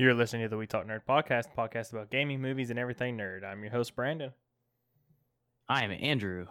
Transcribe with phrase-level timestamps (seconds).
[0.00, 3.18] You're listening to the We Talk Nerd podcast, a podcast about gaming, movies, and everything
[3.18, 3.44] nerd.
[3.44, 4.32] I'm your host, Brandon.
[5.68, 6.46] I am Andrew.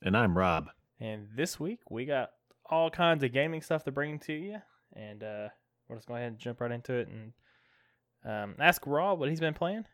[0.00, 0.70] And I'm Rob.
[0.98, 2.30] And this week we got
[2.64, 4.56] all kinds of gaming stuff to bring to you.
[4.96, 5.48] And uh,
[5.86, 7.32] we'll just go ahead and jump right into it and
[8.24, 9.84] um, ask Rob what he's been playing.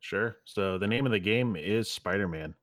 [0.00, 0.38] Sure.
[0.44, 2.56] So the name of the game is Spider Man.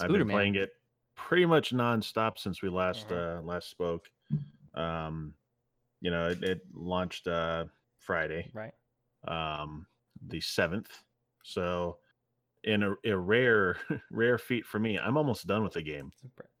[0.00, 0.70] I've been playing it
[1.16, 3.40] pretty much nonstop since we last Mhm.
[3.40, 4.08] uh, last spoke.
[4.72, 5.34] Um,
[6.00, 7.66] you know, it, it launched uh,
[8.12, 8.72] Friday, Right.
[9.28, 9.86] um,
[10.26, 10.88] the seventh.
[11.44, 11.98] So,
[12.64, 13.76] in a, a rare
[14.10, 16.10] rare feat for me, I'm almost done with the game.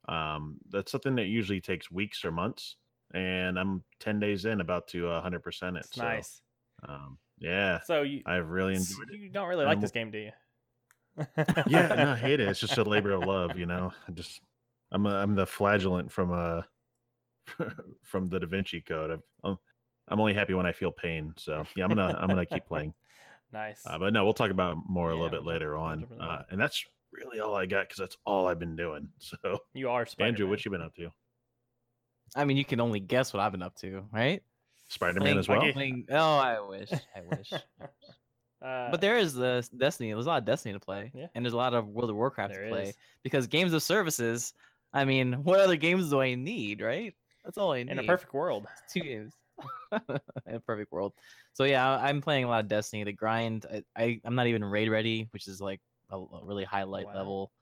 [0.08, 2.76] Um, that's something that usually takes weeks or months,
[3.14, 5.78] and I'm ten days in, about to uh, 100% it.
[5.78, 6.42] It's so, nice.
[6.86, 9.18] Um, yeah, So you, I've really enjoyed it.
[9.18, 10.32] you don't really like I'm- this game, do you?
[11.66, 12.48] yeah, no, I hate it.
[12.48, 13.90] It's just a labor of love, you know.
[14.06, 14.40] I just
[14.92, 16.62] I'm a, I'm the flagellant from uh
[18.04, 19.20] from the Da Vinci Code.
[19.44, 19.58] I'm,
[20.08, 21.32] I'm I'm only happy when I feel pain.
[21.36, 22.94] So yeah, I'm gonna I'm gonna keep playing.
[23.52, 23.82] nice.
[23.86, 26.06] Uh, but no, we'll talk about it more a Yeah, little bit later on.
[26.20, 29.08] Uh, and that's really all I got because that's all I've been doing.
[29.18, 30.34] So you are Spider-Man.
[30.34, 31.10] Andrew, what you been up to?
[32.36, 34.42] I mean, you can only guess what I've been up to, right?
[34.88, 35.58] Spider Man as well.
[35.58, 35.72] Okay.
[35.72, 36.90] playing- oh, I wish.
[36.92, 37.52] I wish.
[38.60, 40.12] Uh, but there is the Destiny.
[40.12, 41.12] There's a lot of Destiny to play.
[41.14, 41.28] Yeah.
[41.36, 42.82] And there's a lot of World of Warcraft there to play.
[42.88, 42.96] is.
[43.22, 44.52] Because games of services,
[44.92, 47.14] I mean, what other games do I need, right?
[47.44, 47.92] That's all I need.
[47.92, 48.66] in a perfect world.
[48.92, 49.32] two games.
[50.46, 51.12] in a perfect world.
[51.54, 53.04] So yeah, I- I'm playing a lot of Destiny.
[53.04, 56.64] The grind, I, I I'm not even raid ready, which is like a, a really
[56.64, 57.14] high light Wow.
[57.14, 57.52] level.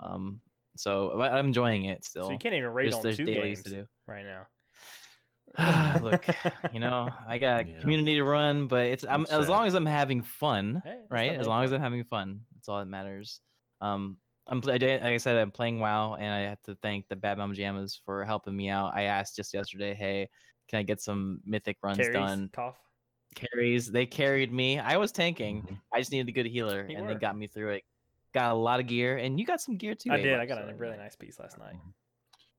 [0.00, 0.40] Um,
[0.76, 2.24] so but I'm enjoying it still.
[2.26, 3.86] So you can't even raid There's- on there's two games to do.
[4.06, 4.46] right now.
[6.02, 6.24] Look,
[6.72, 7.80] you know, I got Yeah.
[7.80, 11.32] community to run, but it's I'm, as long as I'm having fun, Hey, right?
[11.32, 11.72] As main long as.
[11.72, 13.40] I'm having fun, that's all that matters.
[13.82, 16.74] Um, I'm pl- I did- like I said, I'm playing WoW, and I have to
[16.76, 18.92] thank the Bad Mom Jammas for helping me out.
[18.94, 20.28] I asked just yesterday, hey,
[20.68, 22.50] can I get some mythic runs Carries, done?
[22.52, 22.78] cough.
[23.34, 24.78] Carries, they carried me.
[24.78, 25.62] I was tanking.
[25.62, 25.80] Mhm.
[25.92, 27.84] I just needed a good healer, You and they got me through it.
[28.34, 30.10] Got a lot of gear, and you got some gear too.
[30.10, 30.26] I did.
[30.32, 31.76] Ava, I got so, a really nice piece last night.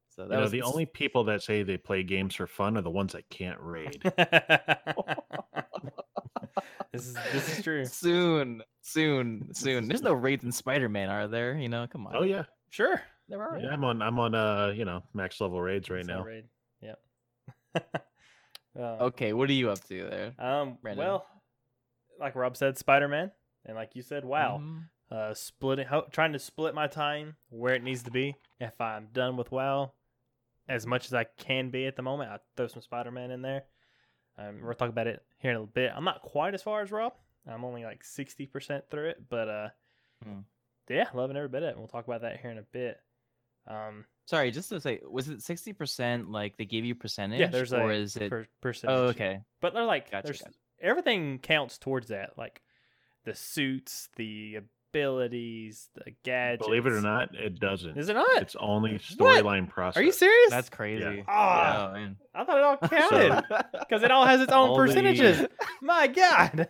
[0.09, 2.77] So that You know, was the only people that say they play games for fun
[2.77, 4.01] are the ones that can't raid.
[6.91, 7.85] this is this is true.
[7.85, 9.87] soon, soon, soon.
[9.87, 11.55] There's no raids in Spider-Man, are there?
[11.55, 12.15] You know, come on.
[12.15, 13.01] oh yeah, Sure.
[13.29, 13.57] there are.
[13.57, 13.69] yeah.
[13.69, 16.23] I'm on I'm on uh you know max level raids right Cell now.
[16.23, 16.45] raid.
[17.75, 17.81] Um,
[18.75, 20.33] Okay, what are you up to there?
[20.39, 20.77] Um.
[20.81, 21.05] Brandon?
[21.05, 21.25] Well,
[22.19, 23.31] like Rob said, Spider Man,
[23.65, 24.59] and like you said, wow.
[24.61, 24.89] Mhm.
[25.11, 28.35] Uh, splitting, ho- trying to split my time where it needs to be.
[28.59, 29.91] If I'm done with WoW,
[30.67, 33.43] as much as I can be at the moment, I throw some Spider Man in
[33.43, 33.63] there.
[34.39, 35.91] Um, we'll talk about it here in a little bit.
[35.95, 37.13] I'm not quite as far as Rob.
[37.47, 39.69] I'm only like sixty percent through it, but uh,
[40.23, 40.39] Hmm.
[40.89, 41.77] yeah, loving every bit of it.
[41.77, 42.97] We'll talk about that here in a bit.
[43.67, 46.31] Um, Sorry, just to say, was it sixty percent?
[46.31, 47.39] Like they gave you percentage?
[47.39, 48.29] yeah, there's or a is it?
[48.29, 48.95] per- percentage.
[48.95, 49.41] oh, okay.
[49.61, 50.53] But they're like, Gotcha, there's gotcha.
[50.81, 52.61] everything counts towards that, like
[53.25, 54.59] the suits, the
[54.93, 56.65] abilities, the gadgets.
[56.67, 57.97] Believe it or not, it doesn't.
[57.97, 58.41] is it not?
[58.41, 59.99] It's only storyline process.
[59.99, 60.49] Are you serious?
[60.51, 61.23] That's crazy.
[61.27, 62.15] Ah, Oh, man.
[62.33, 63.43] I thought it all counted
[63.79, 65.45] because it all has its own All the- percentages.
[65.81, 66.69] My God.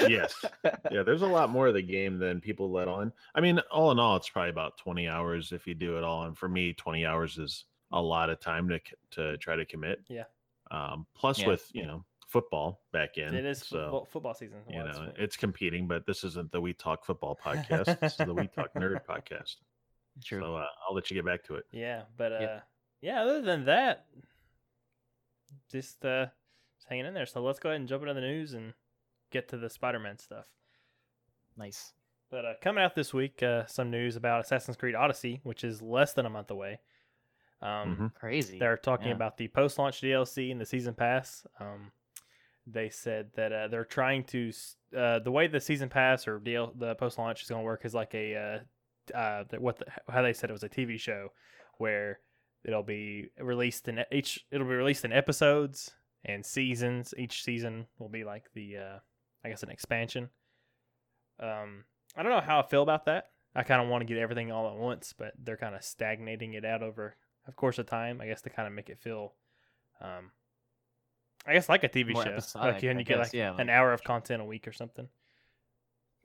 [0.00, 0.44] Yes.
[0.90, 3.12] Yeah, there's a lot more of the game than people let on.
[3.34, 6.24] I mean, all in all, it's probably about 20 hours if you do it all.
[6.24, 8.80] And for me, 20 hours is a lot of time to
[9.12, 10.00] to try to commit.
[10.08, 10.24] Yeah.
[10.70, 11.48] Um, plus Yeah.
[11.48, 13.34] with you know football back in.
[13.34, 14.58] It is so football, football season.
[14.68, 18.00] you Well, that's know it's competing, but this isn't the We Talk Football podcast.
[18.00, 19.56] this is the We Talk Nerd podcast.
[20.24, 20.40] True.
[20.40, 21.64] So uh, I'll let you get back to it.
[21.72, 22.60] yeah, but uh, Yeah.
[23.02, 23.22] yeah.
[23.22, 24.06] Other than that,
[25.70, 26.26] just uh,
[26.76, 27.26] just hanging in there.
[27.26, 28.72] So let's go ahead and jump into the news and
[29.34, 30.46] get to the Spider-Man stuff.
[31.56, 31.92] nice.
[32.30, 35.80] But uh, coming out this week, uh, some news about Assassin's Creed Odyssey, which is
[35.82, 36.80] less than a month away.
[37.62, 38.14] Um, Mhm.
[38.14, 38.58] Crazy.
[38.58, 39.14] They're talking Yeah.
[39.14, 41.46] about the post-launch DLC and the season pass.
[41.60, 41.92] Um,
[42.66, 44.50] they said that uh, they're trying to
[44.96, 47.94] uh, the way the season pass or DL, the post-launch is going to work is
[47.94, 51.28] like a uh, uh, what the, how they said it was a TV show
[51.78, 52.20] where
[52.64, 55.94] it'll be released in each it'll be released in episodes
[56.24, 57.12] and seasons.
[57.18, 58.98] Each season will be like the uh,
[59.44, 60.30] I guess an expansion.
[61.40, 61.84] Um,
[62.16, 63.30] I don't know how I feel about that.
[63.54, 66.54] I kind of want to get everything all at once, but they're kind of stagnating
[66.54, 68.20] it out over of course of time.
[68.20, 69.34] I guess to kind of make it feel,
[70.00, 70.30] um,
[71.46, 73.26] I guess like a TV More show, episodic, like you, and I you get guess,
[73.26, 75.08] like yeah, an hour of content a week or something.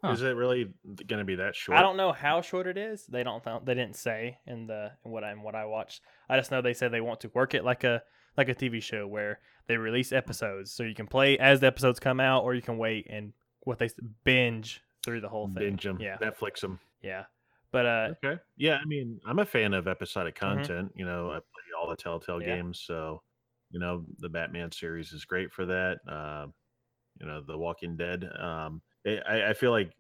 [0.02, 0.12] Huh.
[0.12, 1.78] Is it really going to be that short?
[1.78, 3.06] I don't know how short it is.
[3.06, 3.44] They don't.
[3.44, 6.02] th- They didn't say in the in what I in what I watched.
[6.30, 8.02] I just know they said they want to work it like a
[8.40, 12.00] like a TV show where they release episodes, so you can play as the episodes
[12.00, 13.90] come out, or you can wait and what they
[14.24, 15.56] binge through the whole thing.
[15.56, 15.98] binge them.
[16.02, 16.80] Yeah, Netflix them.
[17.02, 17.26] yeah.
[17.72, 18.42] But uh, Okay.
[18.58, 20.92] Yeah, I mean, I'm a fan of episodic content.
[20.96, 22.50] You know, I play all the Telltale Mm-hmm.
[22.50, 22.56] Yeah.
[22.56, 23.22] games, so
[23.72, 26.00] you know the Batman series is great for that.
[26.08, 26.48] Uh,
[27.20, 28.28] you know, The Walking Dead.
[28.40, 29.92] Um, I, I feel like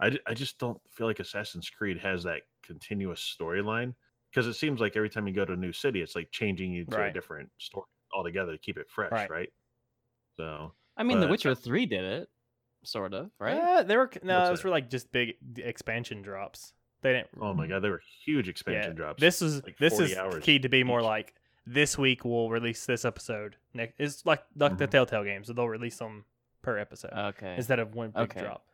[0.00, 3.94] I, I just don't feel like Assassin's Creed has that continuous storyline
[4.32, 6.72] because it seems like every time you go to a new city, it's like changing
[6.72, 7.10] you to Right.
[7.10, 9.30] a different story altogether to keep it fresh, Right.
[9.30, 9.52] right?
[10.36, 12.28] So I mean, The Witcher Three did it,
[12.84, 13.56] sort of, right?
[13.56, 14.62] Uh, they were no, What's it was that?
[14.62, 16.72] for like just big expansion drops.
[17.02, 17.28] They didn't.
[17.40, 19.20] oh my god, they were huge expansion yeah, drops.
[19.20, 21.34] This is like this is hours key to be more like
[21.66, 23.56] this week we'll release this episode.
[23.74, 24.90] Next, it's like like the Mhm.
[24.90, 26.24] Telltale games, so they'll release them
[26.62, 27.54] per episode Okay.
[27.56, 28.40] instead of one big Okay.
[28.40, 28.64] drop.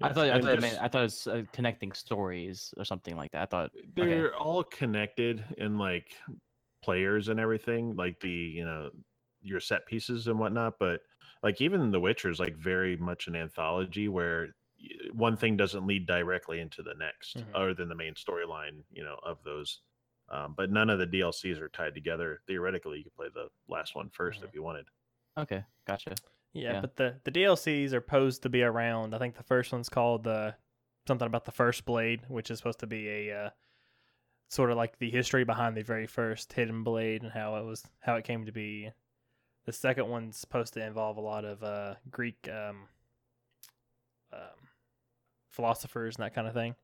[0.00, 2.84] I thought I thought, it just- meant, I thought it was uh, connecting stories or
[2.84, 3.42] something like that.
[3.42, 6.16] I thought they're all connected in like
[6.82, 8.90] players and everything like the you know
[9.40, 11.00] your set pieces and whatnot but
[11.42, 14.54] like even the witcher is like very much an anthology where
[15.12, 17.54] one thing doesn't lead directly into the next Mhm.
[17.54, 19.82] other than the main storyline you know of those
[20.28, 23.94] um, but none of the dlcs are tied together theoretically you could play the last
[23.94, 24.48] one first 1st Mhm.
[24.48, 24.88] if you wanted
[25.36, 26.14] okay, gotcha.
[26.52, 26.80] Yeah, Yeah.
[26.80, 29.14] but the the DLCs are posed to be around.
[29.14, 30.52] I think the first one's called uh,
[31.08, 33.50] something about the first blade, which is supposed to be a uh,
[34.48, 37.84] sort of like the history behind the very first hidden blade and how it was
[38.00, 38.90] how it came to be.
[39.64, 42.88] The second one's supposed to involve a lot of uh, Greek um,
[44.32, 44.68] um,
[45.50, 46.74] philosophers and that kind of thing.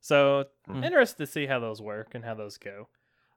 [0.00, 0.84] So Mhm.
[0.84, 2.88] interested to see how those work and how those go.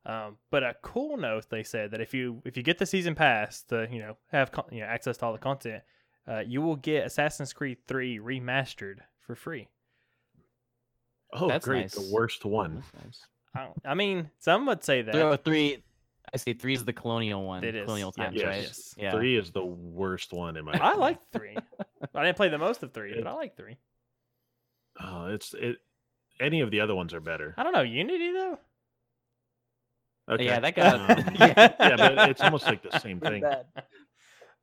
[0.05, 3.15] Um, but a cool note they said that if you if you get the season
[3.15, 5.83] pass to you know have con- you know access to all the content,
[6.27, 9.69] uh, you will get Assassin's Creed Three remastered for free.
[11.31, 11.93] oh That's great nice.
[11.93, 13.25] the worst one nice.
[13.55, 15.13] I, I mean, some would say that.
[15.13, 15.83] Three, oh, three.
[16.33, 17.63] I say three is the colonial one.
[17.63, 18.61] It is, Colonial times, yes, right?
[18.63, 18.95] Yes.
[18.97, 19.11] Yeah.
[19.11, 21.55] three is the worst one in my I like three.
[22.15, 23.77] I didn't play the most of three, but I like three.
[24.99, 25.77] oh it's it
[26.39, 28.59] any of the other ones are better I don't know Unity though.
[30.33, 31.09] Okay Yeah, that got.
[31.09, 31.53] Um, yeah.
[31.79, 33.41] yeah but it's almost like the same thing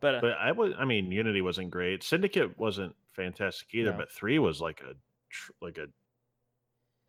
[0.01, 2.03] But, uh, But I was, I mean, Unity wasn't great.
[2.03, 3.91] Syndicate wasn't fantastic either.
[3.93, 3.99] No.
[3.99, 4.95] But three was like a,
[5.31, 5.87] tr- like a,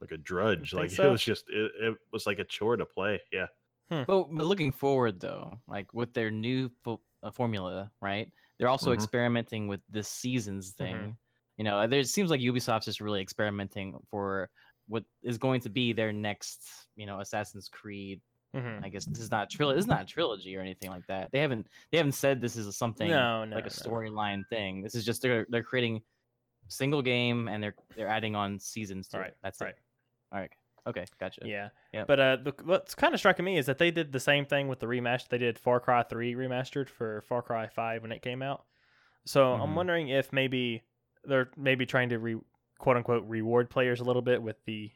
[0.01, 0.73] like a drudge.
[0.73, 1.07] Like so?
[1.07, 3.21] it was just, it, it was like a chore to play.
[3.31, 3.47] Yeah.
[3.89, 8.31] But, but looking forward though, like with their new fo- uh, formula, right?
[8.57, 8.95] They're also Mhm.
[8.95, 10.95] experimenting with this seasons thing.
[10.95, 11.15] Mhm.
[11.57, 14.49] You know, there it seems like Ubisoft's just really experimenting for
[14.87, 16.63] what is going to be their next,
[16.95, 18.21] you know, Assassin's Creed.
[18.55, 18.83] Mhm.
[18.83, 19.75] I guess this is not trilogy.
[19.77, 21.31] This is not a trilogy or anything like that.
[21.31, 23.91] They haven't they haven't said this is a something no, no, like a no.
[23.91, 24.81] storyline thing.
[24.81, 26.01] This is just they're they're creating
[26.67, 29.37] single game and they're they're adding on seasons to Right, it.
[29.43, 29.69] That's right.
[29.71, 29.79] it.
[30.31, 30.51] All right.
[30.87, 31.41] Okay, gotcha.
[31.45, 31.69] Yeah.
[31.93, 32.05] yeah.
[32.07, 34.67] But uh, the, what's kind of striking me is that they did the same thing
[34.67, 35.27] with the remaster.
[35.27, 38.63] They did Far Cry 3 remastered for Far Cry 5 when it came out.
[39.25, 39.75] So I'm Mhm.
[39.75, 40.81] wondering if maybe
[41.23, 42.35] they're maybe trying to re,
[42.79, 44.89] quote unquote reward players a little bit with the,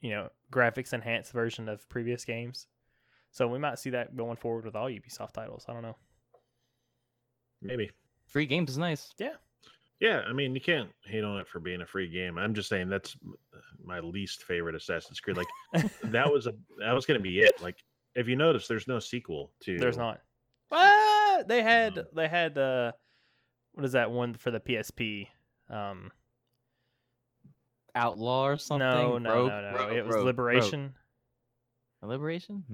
[0.00, 2.66] you know, graphics enhanced version of previous games.
[3.32, 5.64] So we might see that going forward with all Ubisoft titles.
[5.68, 5.96] I don't know.
[7.62, 7.90] Maybe.
[8.26, 9.12] Free games is nice.
[9.18, 9.34] Yeah.
[10.00, 12.38] Yeah, I mean, you can't hate on it for being a free game.
[12.38, 13.16] I'm just saying that's
[13.84, 15.36] my least favorite Assassin's Creed.
[15.36, 15.46] Like
[16.04, 17.60] that was a, that was going to be it.
[17.60, 17.76] Like
[18.14, 19.78] if you notice, there's no sequel to.
[19.78, 20.20] There's not.
[20.70, 21.48] What?
[21.48, 22.92] They had Um, they had uh,
[23.72, 25.28] what is that one for the PSP?
[25.68, 26.10] Um,
[27.94, 28.86] Outlaw or something.
[28.86, 29.48] no, no, Rogue?
[29.50, 29.78] no, no.
[29.78, 30.94] Rogue, it was Rogue, Liberation.
[32.02, 32.10] Rogue.
[32.10, 32.64] Liberation?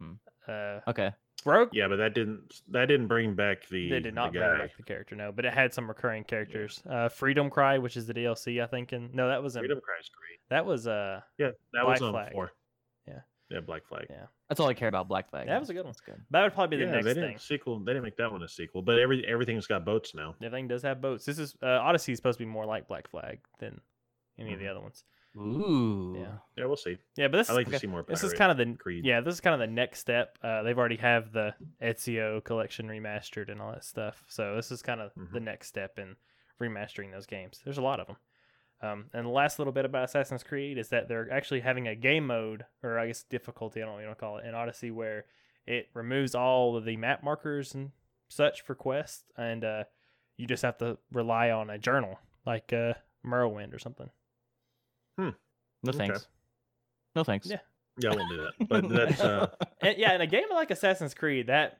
[0.00, 0.12] Hmm.
[0.48, 1.12] Uh, Okay.
[1.46, 1.70] Rogue.
[1.72, 3.88] Yeah, but that didn't that didn't bring back the.
[3.88, 4.58] They did not the bring guy.
[4.58, 6.82] back the character, no, but it had some recurring characters.
[6.88, 9.62] Uh, Freedom Cry, which is the DLC, I think, and no, that wasn't.
[9.62, 10.38] Freedom Cry's great.
[10.50, 12.32] That was uh, Yeah, that Black was on Flag.
[12.32, 12.52] four.
[13.08, 13.20] Yeah.
[13.48, 14.04] Yeah, Black Flag.
[14.10, 14.26] Yeah.
[14.50, 15.08] That's all I care about.
[15.08, 15.46] Black Flag.
[15.46, 15.92] That was a good one.
[15.92, 16.20] That's good.
[16.30, 17.38] that would probably be the yeah, next they didn't thing.
[17.38, 17.78] sequel.
[17.80, 20.34] They didn't make that one a sequel, but every everything's got boats now.
[20.42, 21.24] Everything does have boats.
[21.24, 23.80] This is uh, Odyssey is supposed to be more like Black Flag than
[24.40, 24.70] any of the Mhm.
[24.70, 25.04] other ones.
[25.36, 26.16] Ooh.
[26.18, 26.38] Yeah.
[26.56, 26.98] Yeah, we'll see.
[27.16, 27.76] Yeah, but this I is like okay.
[27.76, 28.02] to see more.
[28.02, 29.04] this is kind of the Creed.
[29.04, 30.36] yeah this is kind of the next step.
[30.42, 34.24] Uh, they've already have the Ezio collection remastered and all that stuff.
[34.28, 35.42] So this is kind of the Mhm.
[35.44, 36.16] next step in
[36.60, 37.60] remastering those games.
[37.64, 38.16] There's a lot of them.
[38.82, 41.94] Um, and the last little bit about Assassin's Creed is that they're actually having a
[41.94, 44.46] game mode, or I guess difficulty, I don't know what you want to call it,
[44.46, 45.26] in Odyssey, where
[45.66, 47.92] it removes all of the map markers and
[48.28, 49.84] such for quests, and uh,
[50.38, 52.94] you just have to rely on a journal, like uh,
[53.24, 54.10] Morrowind or something.
[55.20, 55.98] No Okay.
[55.98, 56.28] thanks.
[57.14, 57.46] No thanks.
[57.48, 57.58] Yeah.
[57.98, 58.52] Yeah, I won't do that.
[58.68, 59.48] But that's uh,
[59.82, 61.78] And, yeah, in a game like Assassin's Creed, that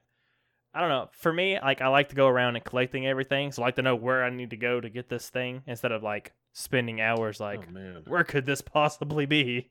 [0.75, 1.09] I don't know.
[1.13, 3.83] For me, like I like to go around and collecting everything, so I like to
[3.83, 7.41] know where I need to go to get this thing instead of like spending hours
[7.41, 9.71] like oh man, where could this possibly be?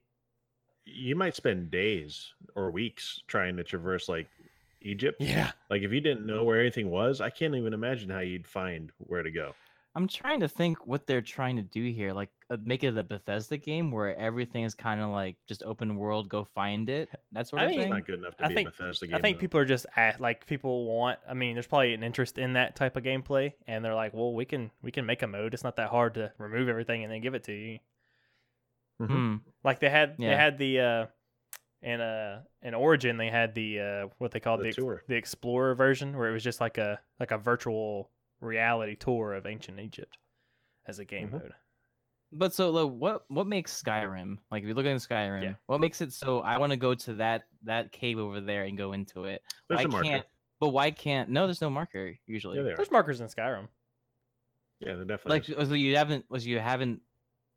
[0.92, 4.28] you might spend days or weeks trying to traverse like
[4.82, 5.22] Egypt.
[5.22, 5.52] Yeah.
[5.70, 8.92] Like if you didn't know where anything was, I can't even imagine how you'd find
[8.98, 9.54] where to go.
[10.00, 12.13] I'm trying to think what they're trying to do here.
[12.13, 15.98] Like uh, make it a Bethesda game where everything is kind of like just open
[15.98, 17.10] world, go find it.
[17.34, 17.94] That's sort I of mean, It's thing.
[17.94, 19.15] not good enough to I be think- a Bethesda game.
[19.15, 19.41] I think though.
[19.41, 21.20] people are just at like people want.
[21.29, 24.34] I mean, there's probably an interest in that type of gameplay, and they're like, well,
[24.34, 25.53] we can we can make a mode.
[25.53, 27.79] It's not that hard to remove everything and then give it to you.
[29.01, 29.08] Mhm.
[29.10, 29.36] Hmm.
[29.63, 31.06] Like they had they had the uh
[31.82, 35.03] in uh in Origin they had the uh what they called The the ex- tour.
[35.08, 39.46] the Explorer version where it was just like a like a virtual reality tour of
[39.46, 40.17] ancient Egypt
[40.88, 41.34] as a game Mhm.
[41.34, 41.53] mode.
[42.31, 44.62] But so, like, what what makes Skyrim like?
[44.63, 45.53] If you look at Skyrim, Yeah.
[45.65, 48.77] what makes it so I want to go to that that cave over there and
[48.77, 49.41] go into it?
[49.67, 50.25] There's why a can't?
[50.60, 51.29] But why can't?
[51.29, 52.58] No, there's no marker usually.
[52.58, 52.75] Yeah, there.
[52.75, 53.67] There's markers in Skyrim.
[54.79, 55.55] Yeah, they're definitely.
[55.55, 57.01] like, so you haven't was you haven't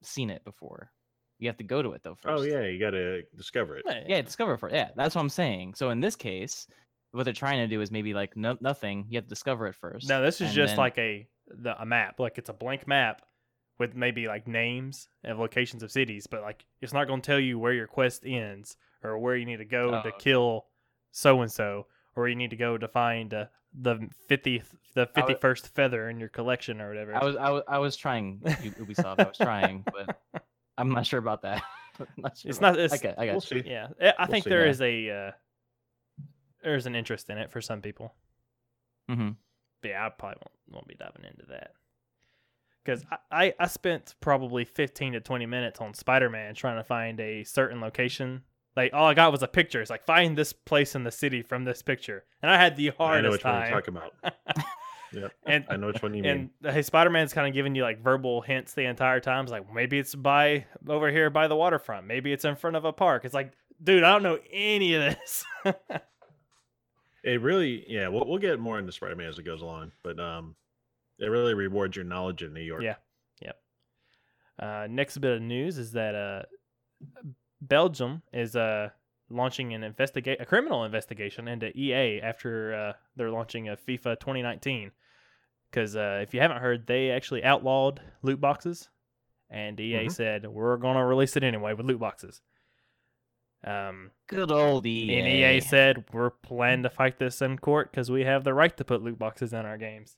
[0.02, 0.90] seen it before.
[1.38, 2.40] You have to go to it though first.
[2.40, 3.84] oh yeah, you got to discover it.
[4.08, 4.74] yeah, discover it first.
[4.74, 5.74] Yeah, that's what I'm saying.
[5.74, 6.66] So in this case,
[7.12, 9.06] what they're trying to do is maybe like no, nothing.
[9.08, 10.08] You have to discover it first.
[10.08, 12.18] No, this is and just then- like a the, a map.
[12.20, 13.22] Like it's a blank map
[13.78, 17.40] with maybe like names and locations of cities, but like it's not going to tell
[17.40, 20.12] you where your quest ends or where you need to go Oh, to okay.
[20.18, 20.66] kill
[21.10, 23.46] so and so, or you need to go to find uh,
[23.78, 27.14] the fiftieth the I fifty wa- first feather in your collection or whatever.
[27.14, 29.18] I was I was I was trying Ubisoft.
[29.20, 30.16] I was trying, but
[30.78, 31.62] I'm not sure about that.
[32.16, 33.14] not sure It's about- not- it's- okay.
[33.18, 33.62] I got We'll you.
[33.62, 33.68] see.
[33.70, 34.50] yeah, I- I We'll think see.
[34.50, 34.70] there Yeah.
[34.70, 35.30] is a uh,
[36.62, 38.14] there's an interest in it for some people.
[39.08, 39.30] hmm
[39.80, 41.72] But yeah, I probably won't, won't be diving into that.
[42.84, 46.84] Because I, I, I spent probably 15 to 20 minutes on Spider Man trying to
[46.84, 48.42] find a certain location.
[48.76, 49.80] Like, all I got was a picture.
[49.80, 52.24] It's like, find this place in the city from this picture.
[52.42, 53.70] And I had the I know hardest which one time.
[53.70, 54.66] you're talking about.
[55.14, 55.32] Yep.
[55.44, 56.50] and I know which one you mean.
[56.62, 59.44] and hey, Spider Man's kind of giving you like verbal hints the entire time.
[59.44, 62.06] It's like, maybe it's by over here by the waterfront.
[62.06, 63.26] Maybe it's in front of a park.
[63.26, 63.52] It's like,
[63.84, 65.44] dude, I don't know any of this.
[67.24, 68.08] It really, yeah.
[68.08, 70.56] We'll we'll get more into Spider-Man as it goes along, but um,
[71.18, 72.82] it really rewards your knowledge in New York.
[73.40, 73.52] Yeah.
[74.58, 76.42] Uh, next bit of news is that uh,
[77.60, 78.90] Belgium is uh,
[79.30, 84.90] launching an investigate a criminal investigation into EA after uh, they're launching a FIFA 2019.
[85.70, 88.90] Because uh, if you haven't heard, they actually outlawed loot boxes,
[89.48, 90.12] and EA Mhm.
[90.12, 92.42] said we're gonna release it anyway with loot boxes.
[93.64, 95.18] Um, Good old EA.
[95.18, 98.76] and EA said we're planning to fight this in court because we have the right
[98.76, 100.16] to put loot boxes in our games.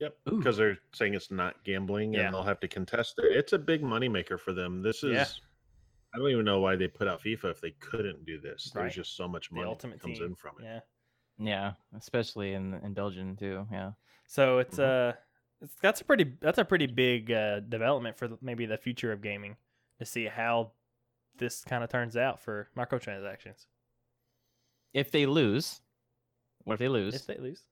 [0.00, 0.16] Yep.
[0.24, 2.26] Because they're saying it's not gambling, Yeah.
[2.26, 3.36] and they'll have to contest it.
[3.36, 4.82] It's a big moneymaker for them.
[4.82, 5.12] This is.
[5.14, 5.26] Yeah.
[6.14, 8.70] I don't even know why they put out FIFA if they couldn't do this.
[8.74, 8.82] Right.
[8.82, 10.26] There's just so much money that comes team.
[10.28, 10.64] in from it.
[10.64, 10.80] Yeah.
[11.36, 13.66] Yeah, especially in in Belgium too.
[13.72, 13.92] Yeah.
[14.28, 15.10] So it's Mhm.
[15.10, 15.16] uh
[15.60, 19.20] it's, that's a pretty that's a pretty big uh, development for maybe the future of
[19.22, 19.56] gaming
[19.98, 20.72] to see how
[21.38, 23.66] this kind of turns out for microtransactions.
[24.92, 25.80] If they lose,
[26.64, 27.14] what if they lose?
[27.14, 27.62] If they lose,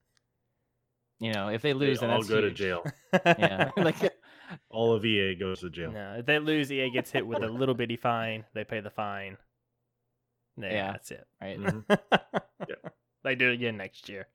[1.20, 2.84] you know, if they They lose, then all that's go to jail.
[3.24, 3.96] Yeah, like
[4.70, 5.92] All of EA goes to jail.
[5.92, 8.44] no, if they lose, EA gets hit with a little bitty fine.
[8.54, 9.36] They pay the fine.
[10.56, 10.92] Yeah, Yeah.
[10.92, 11.26] that's it.
[11.40, 11.58] right.
[11.60, 11.84] Mhm.
[13.24, 14.26] They do it again next year.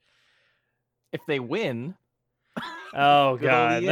[1.11, 1.95] If they win,
[2.93, 3.83] Oh Good old god.
[3.83, 3.87] EA.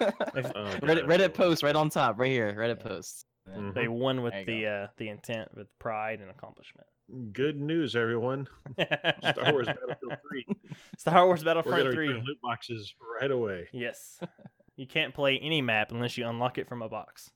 [0.00, 1.08] If Oh, Reddit, God.
[1.08, 2.52] Reddit post right on top, right here.
[2.52, 3.24] Reddit post.
[3.48, 3.74] Mhm.
[3.74, 6.86] they won with the uh, the intent, with pride and accomplishment.
[7.32, 8.48] Good news, everyone.
[8.78, 10.46] Star Wars Battlefield 3.
[10.98, 12.08] Star Wars Battlefront going 3.
[12.14, 13.68] loot boxes right away.
[13.72, 14.18] Yes.
[14.76, 17.30] You can't play any map unless you unlock it from a box.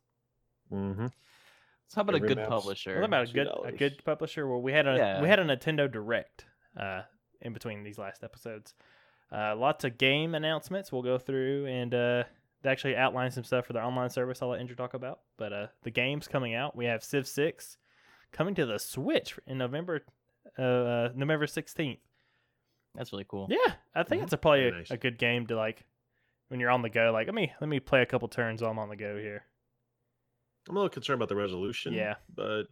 [0.73, 1.07] Mm-hmm.
[1.07, 2.97] So how about Every a good map's- publisher?
[2.97, 4.49] What about a good a good publisher?
[4.49, 5.23] Well, we had a Yeah.
[5.23, 6.47] we had a Nintendo Direct
[6.77, 7.03] uh,
[7.41, 8.75] in between these last episodes.
[9.31, 11.95] Uh, lots of game announcements we'll go through, and
[12.59, 14.43] uh, they actually outline some stuff for their online service.
[14.43, 15.21] I'll let Andrew talk about.
[15.37, 17.77] But uh, the games coming out, we have Civ Six
[18.33, 20.03] coming to the Switch in November,
[20.59, 22.01] uh, November sixteenth.
[22.95, 23.47] That's really cool.
[23.51, 24.25] Yeah, I think Mhm.
[24.25, 24.91] it's a probably Very a, nice.
[24.91, 25.85] a good game to like
[26.49, 27.11] when you're on the go.
[27.13, 29.45] Like, let me let me play a couple turns while I'm on the go here.
[30.69, 31.93] I'm a little concerned about the resolution.
[31.95, 32.17] Yeah.
[32.35, 32.65] But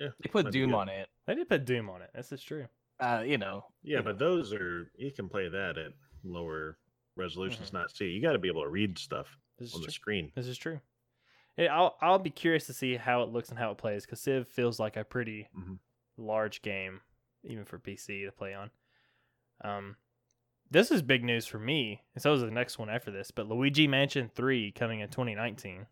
[0.00, 1.08] yeah, They put Doom on it.
[1.26, 2.10] They did put Doom on it.
[2.14, 2.66] This is true.
[2.98, 3.66] Uh, you know.
[3.82, 5.92] Yeah, but those are you can play that at
[6.24, 6.78] lower
[7.16, 8.06] resolutions, not see.
[8.06, 9.92] You got to be able to read stuff This is on the true.
[9.92, 10.32] screen.
[10.34, 10.80] This is true.
[11.56, 14.20] Yeah, I'll I'll be curious to see how it looks and how it plays because
[14.20, 15.78] Civ feels like a pretty Mhm.
[16.16, 17.00] large game,
[17.44, 18.70] even for PC to play on.
[19.62, 19.96] Um,
[20.70, 23.30] this is big news for me, and so is the next one after this.
[23.30, 25.86] But Luigi Mansion Three coming in 2019.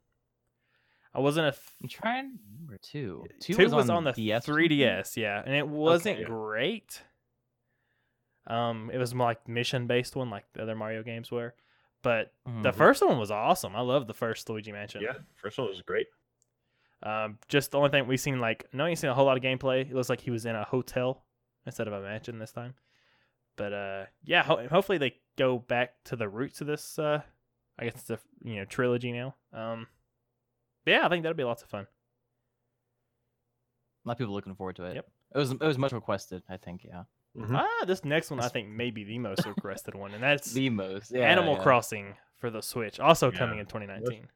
[1.15, 3.25] I wasn't a f- I'm trying to remember two.
[3.39, 4.47] Two, two was, on, the the DS.
[4.47, 6.25] 3DS, yeah, and it wasn't yeah.
[6.25, 7.03] great.
[8.47, 11.55] Um, it was more like mission based one, like the other Mario games were.
[12.03, 12.75] But the Mhm.
[12.75, 13.77] first one was awesome.
[13.77, 15.03] I love the first Luigi Mansion.
[15.03, 16.09] Yeah, first one was great.
[17.05, 19.43] Um, just the only thing we've seen, like, no, you've seen a whole lot of
[19.43, 19.83] gameplay.
[19.89, 21.25] It looks like he was in a hotel
[21.67, 22.75] instead of a mansion this time.
[23.55, 26.99] But uh, yeah, ho- hopefully they go back to the roots of this.
[26.99, 27.23] Uh,
[27.79, 29.37] I guess it's a you know trilogy now.
[29.53, 29.87] Um,
[30.87, 31.87] yeah, I think that'd be lots of fun.
[34.05, 34.95] A lot of people looking forward to it.
[34.97, 35.09] Yep.
[35.35, 36.43] It was it was much requested.
[36.49, 36.83] I think.
[36.85, 37.05] Yeah.
[37.37, 37.57] Mhm.
[37.57, 40.69] Ah, this next one I think may be the most requested one, and that's The
[40.71, 41.11] most.
[41.13, 41.63] Yeah, Animal yeah.
[41.63, 43.39] Crossing for the Switch, also Yeah.
[43.39, 44.29] coming in 2019.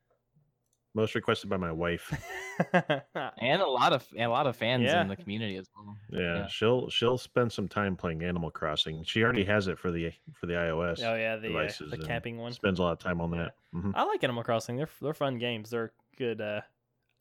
[0.94, 2.10] Most requested by my wife.
[3.38, 5.94] And a lot of and a lot of fans in the community as well.
[6.08, 9.04] Yeah, she'll she'll spend some time playing Animal Crossing.
[9.04, 11.02] She already has it for the for the iOS.
[11.06, 12.52] oh yeah, the uh, the camping one.
[12.54, 13.56] Spends a lot of time on that.
[13.72, 14.76] hmm I like Animal Crossing.
[14.78, 15.68] They're they're fun games.
[15.68, 16.40] They're good.
[16.40, 16.62] Uh,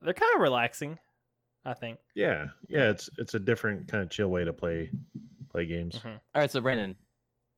[0.02, 0.98] they're kind of relaxing.
[1.66, 2.00] I think.
[2.14, 2.90] Yeah, yeah.
[2.92, 4.90] It's it's a different kind of chill way to play
[5.56, 5.96] play games.
[5.96, 6.96] Mhm, All right, so Brandon,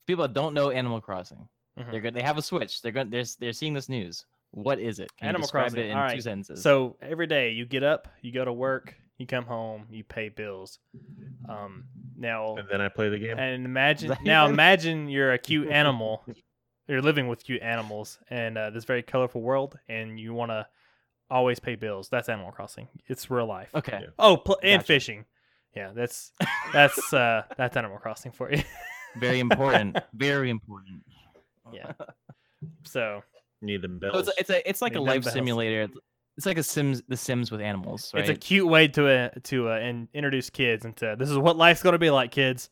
[0.05, 1.47] people that don't know Animal Crossing,
[1.79, 1.91] mhm.
[1.91, 2.13] they're good.
[2.13, 2.81] They have a Switch.
[2.81, 3.09] They're going.
[3.09, 4.25] They're they're seeing this news.
[4.51, 5.09] What is it?
[5.17, 6.61] Can Animal describe Crossing, it in all two sentences?
[6.63, 10.29] So every day you get up, you go to work, you come home, you pay
[10.29, 10.79] bills.
[11.49, 11.85] Um,
[12.17, 13.37] now And then I play the game.
[13.37, 16.23] and imagine now imagine you're a cute animal.
[16.87, 20.65] You're living with cute animals and uh, this very colorful world, and you want to
[21.29, 22.07] always pay bills.
[22.07, 22.87] That's Animal Crossing.
[23.07, 23.69] It's real life.
[23.75, 23.99] okay.
[24.03, 24.07] Yeah.
[24.17, 24.87] Oh, pl- and Gotcha.
[24.87, 25.25] fishing.
[25.75, 26.31] Yeah, that's
[26.73, 28.63] that's uh that's Animal Crossing for you.
[29.19, 29.97] Very important.
[30.13, 31.03] Very important.
[31.73, 31.93] Yeah.
[32.83, 33.23] so
[33.61, 34.13] Need them bells.
[34.13, 35.33] So it's a, it's a it's like a life bells.
[35.33, 35.87] simulator.
[36.37, 38.21] It's like a Sims The Sims with animals, right?
[38.21, 41.57] it's a cute way to uh, to uh, in, introduce kids into this is what
[41.57, 42.69] life's gonna be like, kids.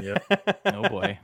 [0.00, 0.24] Yep.
[0.64, 1.18] Oh, boy.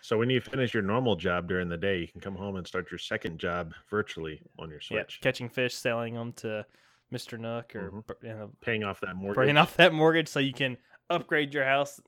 [0.00, 2.66] so when you finish your normal job during the day, you can come home and
[2.66, 6.64] start your second job virtually on your Yep, Switch, catching fish, selling them to
[7.12, 7.38] Mr.
[7.38, 8.22] Nook, or Mhm.
[8.22, 9.44] you know, paying off that mortgage.
[9.44, 10.76] paying off that mortgage so you can
[11.10, 12.00] upgrade your house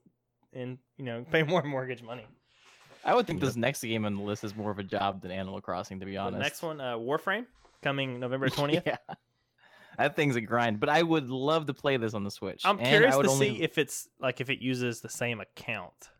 [0.52, 2.26] and you know pay more mortgage money.
[3.04, 3.46] I would think Yep.
[3.48, 6.06] this next game on the list is more of a job than Animal Crossing, to
[6.06, 6.40] be The honest.
[6.42, 7.46] next one, uh, Warframe,
[7.82, 8.48] coming November
[8.82, 8.82] twentieth.
[8.86, 8.96] yeah.
[9.98, 12.62] That thing's a grind, but I would love to play this on the Switch.
[12.66, 15.08] I'm and I curious would to only- see if it's like if it uses the
[15.08, 16.10] same account.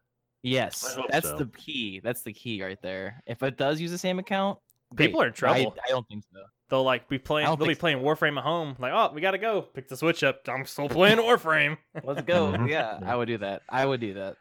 [0.43, 1.37] Yes, that's so.
[1.39, 1.99] the key.
[2.01, 3.23] That's the key right there.
[3.27, 4.61] If it does use the same account,
[4.97, 5.77] People are in trouble.
[5.79, 6.41] I, I don't think so.
[6.69, 7.47] They'll like be playing.
[7.47, 7.81] They'll be so.
[7.81, 8.75] playing Warframe at home.
[8.79, 9.63] Like, oh, we gotta go.
[9.63, 10.41] Pick the Switch up.
[10.49, 11.77] I'm still playing Warframe.
[12.05, 12.53] Let's go.
[12.57, 12.69] Mhm.
[12.69, 13.13] Yeah, Yeah.
[13.13, 13.63] I would do that.
[13.69, 14.37] I would do that.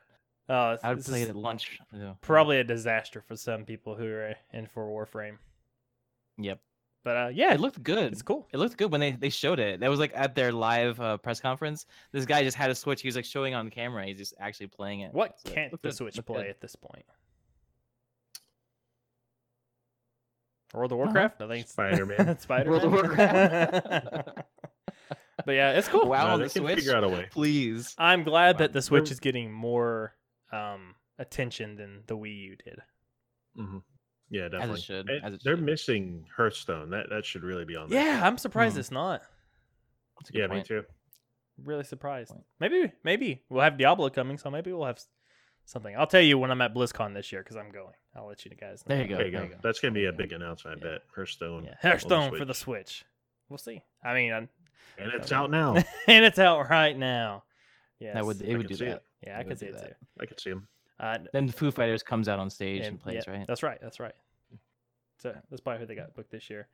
[0.49, 1.79] Oh, it's, I would play it at lunch.
[1.93, 2.13] Yeah.
[2.21, 5.37] probably a disaster for some people who are in for Warframe.
[6.37, 6.59] Yep.
[7.03, 8.11] But uh, yeah, It looked good.
[8.11, 8.47] it's cool.
[8.51, 9.79] It looked good when they, they showed it.
[9.79, 11.85] That was like at their live uh, press conference.
[12.11, 13.01] This guy just had a Switch.
[13.03, 14.05] He was like showing on camera.
[14.07, 15.13] He's just actually playing it.
[15.13, 16.49] What So can't looked the good, Switch play good.
[16.49, 17.05] at this point?
[20.77, 21.41] World of Warcraft?
[21.41, 22.39] I think it's- Spider-Man.
[22.39, 23.87] Spider World of Warcraft.
[25.45, 26.07] but yeah, it's cool.
[26.07, 26.75] Wow, No, on they the can Switch.
[26.79, 27.27] figure out a way.
[27.31, 27.93] Please.
[27.97, 30.13] I'm glad that the Switch They're- is getting more
[30.51, 32.79] um, attention than the Wii U did.
[33.59, 33.77] Mm-hmm.
[34.29, 34.81] Yeah, definitely.
[34.81, 35.63] should, And as it they're should.
[35.65, 36.89] missing Hearthstone.
[36.89, 38.03] That that should really be on there.
[38.03, 38.79] Yeah, I'm surprised Hmm.
[38.79, 39.21] it's not.
[40.19, 40.69] That's a good yeah, point.
[40.69, 40.83] me too.
[41.63, 42.31] Really surprised.
[42.31, 42.43] Point.
[42.59, 44.99] Maybe, maybe we'll have Diablo coming, so maybe we'll have
[45.65, 45.95] something.
[45.95, 47.93] I'll tell you when I'm at BlizzCon this year because I'm going.
[48.15, 48.95] I'll let you guys know.
[48.95, 49.15] There you go.
[49.17, 49.47] There you there go.
[49.47, 49.59] you go.
[49.61, 50.81] That's gonna be a big announcement.
[50.81, 50.93] I Yeah.
[50.93, 51.63] bet Hearthstone.
[51.65, 52.87] Yeah, on the Hearthstone for the Switch.
[52.99, 53.05] Switch.
[53.49, 53.81] We'll see.
[54.03, 54.49] I mean, I'm,
[54.97, 55.75] and it's out now.
[56.07, 57.43] and it's out right now.
[57.99, 58.87] Yeah, That would I it would do that.
[58.87, 59.03] it.
[59.27, 59.87] Yeah, I could see it that.
[59.87, 59.95] too.
[60.19, 60.67] I could see them.
[60.99, 63.47] Uh, Then the Foo Fighters comes out on stage and, and- plays, yeah, right?
[63.47, 63.77] That's right.
[63.81, 64.13] That's right.
[65.17, 66.67] So that's probably who they got booked this year.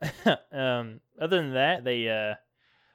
[0.52, 2.34] um, other than that, they uh,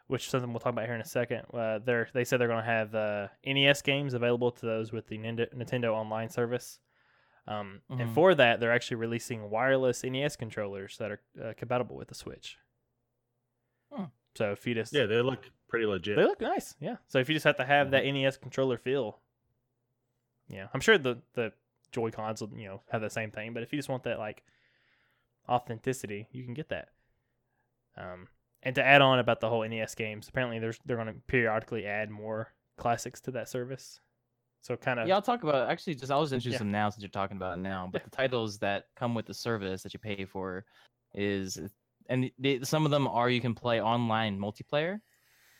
[0.07, 1.41] which is something we'll talk about here in a second.
[1.53, 5.07] Uh, they're they said they're going to have uh, NES games available to those with
[5.07, 6.79] the Nintendo, Nintendo Online service.
[7.47, 8.13] Um, and Mhm.
[8.13, 12.57] for that, they're actually releasing wireless NES controllers that are uh, compatible with the Switch.
[13.91, 14.05] Hmm.
[14.35, 16.15] So if you just Yeah, they look pretty legit.
[16.17, 16.97] they look nice, yeah.
[17.07, 19.19] So if you just have to have that NES controller feel,
[20.47, 21.53] yeah, I'm sure the the
[21.91, 23.53] Joy Cons will you know have the same thing.
[23.53, 24.43] But if you just want that like
[25.49, 26.89] authenticity, you can get that.
[27.97, 28.29] Um,
[28.63, 31.85] and to add on about the whole NES games, apparently there's they're going to periodically
[31.85, 33.99] add more classics to that service.
[34.61, 36.59] So kind of Yeah, I'll talk about actually just I'll just introduce Yeah.
[36.59, 37.89] them now since you're talking about it now.
[37.91, 40.65] But the titles that come with the service that you pay for
[41.13, 41.67] is uh,
[42.09, 44.99] and they, some of them are you can play online multiplayer.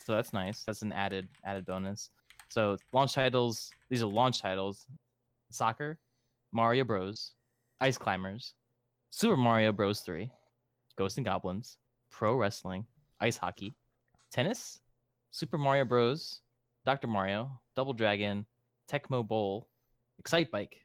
[0.06, 0.64] So that's nice.
[0.64, 2.10] That's an added added bonus.
[2.50, 4.86] So launch titles, these are launch titles.
[5.52, 6.00] Soccer,
[6.54, 7.34] Mario Bros,
[7.82, 8.54] Ice Climbers,
[9.10, 10.32] Super Mario Bros 3,
[10.98, 11.78] Ghosts and Goblins,
[12.10, 12.86] Pro Wrestling,
[13.20, 13.76] Ice Hockey,
[14.32, 14.80] Tennis,
[15.32, 16.40] Super Mario Bros,
[16.86, 17.08] Dr.
[17.08, 18.46] Mario, Double Dragon,
[18.92, 19.70] Tecmo Bowl,
[20.20, 20.78] Excite Bike,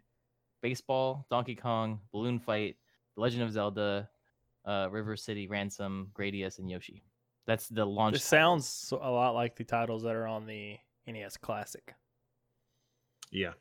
[0.62, 2.76] Baseball, Donkey Kong, Balloon Fight,
[3.16, 4.08] The Legend of Zelda,
[4.64, 7.02] uh, River City Ransom, Gradius, and Yoshi.
[7.46, 8.16] That's the launch.
[8.16, 11.94] it sounds a lot like the titles that are on the NES Classic.
[13.30, 13.52] Yeah.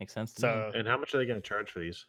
[0.00, 0.32] makes sense.
[0.34, 0.52] To me.
[0.52, 2.06] So And how much are they going to charge for these?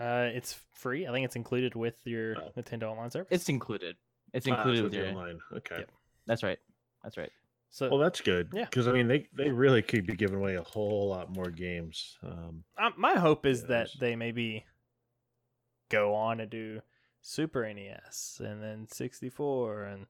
[0.00, 1.06] uh, it's free.
[1.06, 2.50] I think it's included with your Oh.
[2.56, 3.28] Nintendo Online service.
[3.30, 3.96] it's included.
[4.32, 5.08] It's Ah, included so with the your.
[5.08, 5.38] online.
[5.52, 5.78] Okay.
[5.80, 5.90] Yep.
[6.26, 6.58] That's right.
[7.02, 7.30] That's right.
[7.72, 8.50] So Well, that's good.
[8.52, 8.64] Yeah.
[8.64, 12.18] Because I mean, they they really could be giving away a whole lot more games.
[12.22, 14.64] Um, um, my hope is Yeah, that there's- they maybe
[15.88, 16.80] go on and do
[17.22, 20.06] Super NES and then 64 and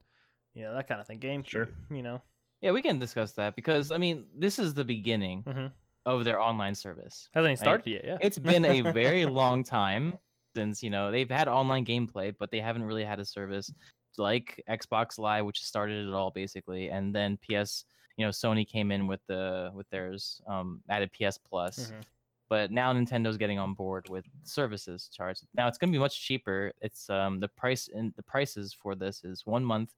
[0.53, 1.19] you know that kind of thing.
[1.19, 1.69] GameCube, Sure.
[1.89, 2.21] you know.
[2.61, 5.71] Yeah, we can discuss that because I mean, this is the beginning Mhm.
[6.05, 7.29] of their online service.
[7.33, 7.59] Hasn't even Right.
[7.59, 8.05] started yet.
[8.05, 10.17] Yeah, It's been a very long time
[10.55, 13.71] since you know they've had online gameplay, but they haven't really had a service
[14.17, 17.85] like Xbox Live, which started it all basically, and then PS.
[18.17, 22.03] You know, Sony came in with the with theirs, um, added PS Plus, Mhm.
[22.49, 25.47] but now Nintendo's getting on board with services charged.
[25.55, 26.73] Now it's going to be much cheaper.
[26.81, 29.95] It's um the price and the prices for this is one month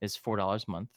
[0.00, 0.90] is four dollars a month,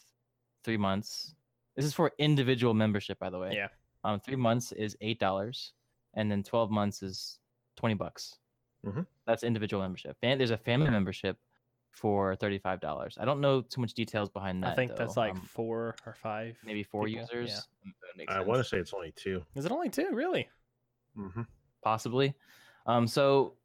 [0.64, 1.36] three months.
[1.76, 3.52] This is for individual membership, by the way.
[3.54, 3.68] Yeah.
[4.04, 5.72] Um, three months is eight dollars,
[6.16, 7.40] and then twelve months is
[7.76, 8.40] twenty bucks.
[8.84, 9.06] Mhm.
[9.26, 10.18] That's individual membership.
[10.24, 11.38] And there's a family membership
[11.96, 13.18] for thirty-five dollars.
[13.20, 14.74] I don't know too much details behind that.
[14.74, 16.58] I think that's like Um, four or five.
[16.64, 17.68] maybe four people, users.
[17.88, 19.44] Mm, that makes I want to say it's only two.
[19.56, 20.10] Is it only two?
[20.12, 20.50] Really?
[21.18, 21.44] Mm-hmm.
[21.84, 22.34] possibly.
[22.86, 23.58] Um, so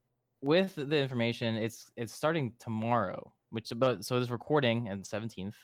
[0.43, 5.57] with the information, it's it's starting tomorrow, which but so this recording and seventeenth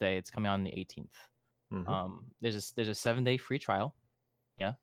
[0.00, 1.08] day, it's coming out on the 18th.
[1.72, 1.88] Mhm.
[1.88, 3.94] Um, there's a s- there's a seven day free trial,
[4.58, 4.74] yeah,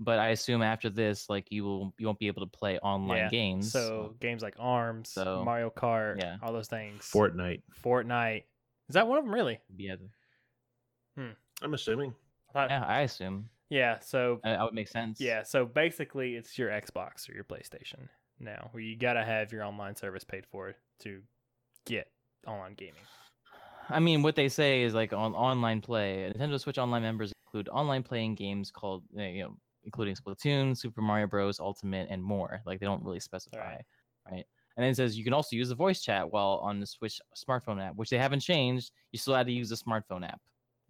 [0.00, 3.18] but I assume after this, like you will you won't be able to play online
[3.18, 3.70] Yeah, games.
[3.70, 6.36] So games like Arms, So, Mario Kart, yeah.
[6.42, 7.08] all those things.
[7.12, 7.62] Fortnite.
[7.84, 8.44] Fortnite.
[8.88, 9.32] Is that one of them?
[9.34, 9.60] Really?
[9.76, 9.96] yeah,
[11.16, 11.30] Hmm.
[11.62, 12.14] I'm assuming.
[12.54, 13.98] I yeah, I assume yeah.
[14.00, 15.20] So uh, that would make sense.
[15.20, 15.42] yeah.
[15.44, 18.08] So basically, it's your Xbox or your PlayStation
[18.40, 21.20] now, where you gotta have your online service paid for to
[21.86, 22.08] get
[22.46, 23.02] online gaming.
[23.88, 26.32] I mean, what they say is like on online play.
[26.34, 31.00] Nintendo Switch Online members include online playing games called, uh, you know, including Splatoon, Super
[31.00, 31.60] Mario Bros.
[31.60, 32.60] Ultimate, and more.
[32.66, 33.76] Like they don't really specify,
[34.30, 34.44] right?
[34.76, 37.20] And then it says you can also use the voice chat while on the Switch
[37.36, 38.92] smartphone app, which they haven't changed.
[39.12, 40.40] You still had to use the smartphone app,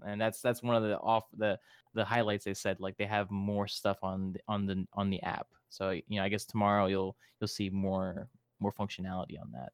[0.06, 1.58] and that's that's one of the off the
[1.94, 2.80] the highlights they said.
[2.80, 5.48] Like they have more stuff on the, on the on the app.
[5.70, 8.28] So you know, I guess tomorrow you'll you'll see more
[8.60, 9.72] more functionality on that.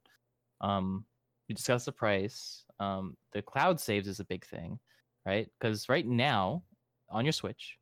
[0.66, 1.04] Um,
[1.48, 2.64] we discussed the price.
[2.80, 4.78] Um, the cloud saves is a big thing,
[5.24, 5.48] right?
[5.58, 6.62] Because right now
[7.10, 7.78] on your Switch,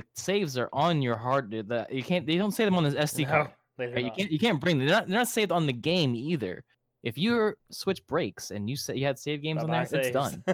[0.00, 1.50] the saves are on your hard.
[1.50, 2.26] The you can't.
[2.26, 3.50] They don't save them on this SD No, card.
[3.78, 4.04] they Right?
[4.04, 4.30] You can't.
[4.30, 4.78] You can't bring.
[4.78, 4.86] Them.
[4.86, 5.08] They're not.
[5.08, 6.64] They're not saved on the game either.
[7.02, 10.10] If your Switch breaks and you say you had save games on there, Bye-bye it's
[10.10, 10.44] done.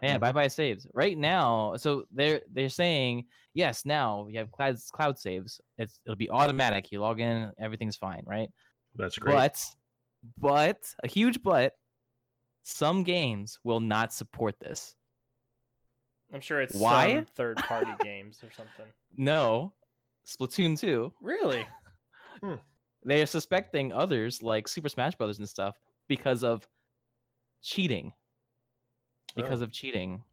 [0.00, 0.86] Yeah, bye bye saves.
[0.94, 3.84] Right now, so they're they're saying yes.
[3.84, 5.60] Now you have cloud cloud saves.
[5.78, 6.92] It's it'll be automatic.
[6.92, 8.48] You log in, everything's fine, right?
[8.94, 9.34] That's great.
[9.34, 9.64] But,
[10.38, 11.72] but a huge but,
[12.62, 14.94] some games will not support this.
[16.32, 17.14] I'm sure it's Why?
[17.16, 18.86] some third-party games or something.
[19.16, 19.72] No,
[20.26, 21.66] Splatoon 2, Really?
[23.04, 25.76] they are suspecting others like Super Smash Brothers and stuff
[26.08, 26.66] because of
[27.62, 28.12] cheating.
[29.34, 29.64] Because Oh.
[29.64, 30.24] of cheating.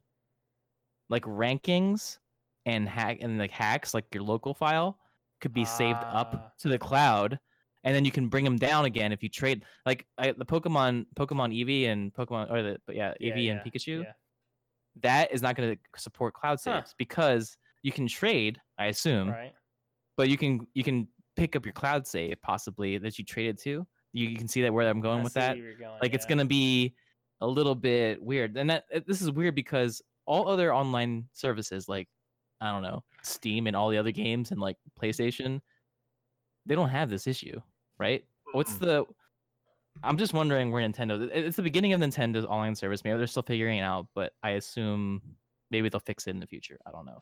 [1.10, 2.20] Like rankings
[2.66, 5.00] and hack and like hacks, like your local file
[5.42, 6.22] could be saved Ah.
[6.22, 7.40] up to the cloud
[7.86, 11.06] and then you can bring them down again if you trade like I, the Pokemon
[11.16, 14.04] Pokemon Eevee and Pokemon or the but yeah, Yeah, Eevee yeah, and Pikachu.
[14.04, 14.12] Yeah.
[15.02, 16.82] That is not going to support cloud Huh.
[16.82, 19.54] saves because you can trade, I assume, Right.
[20.18, 23.88] but you can you can pick up your cloud save possibly that you traded to.
[24.12, 25.56] You, you can see that where I'm going I with that.
[25.56, 26.96] going, Like it's going to be
[27.42, 32.08] a little bit weird, and that this is weird because all other online services like
[32.62, 35.62] I don't know Steam and all the other games and like PlayStation,
[36.66, 37.60] they don't have this issue,
[37.98, 38.24] right?
[38.54, 38.80] What's mm.
[38.80, 39.06] the
[40.04, 41.30] I'm just wondering where Nintendo.
[41.34, 43.04] It's the beginning of Nintendo's online service.
[43.04, 45.22] Maybe they're still figuring it out, but I assume
[45.72, 46.80] maybe they'll fix it in the future.
[46.86, 47.22] I don't know.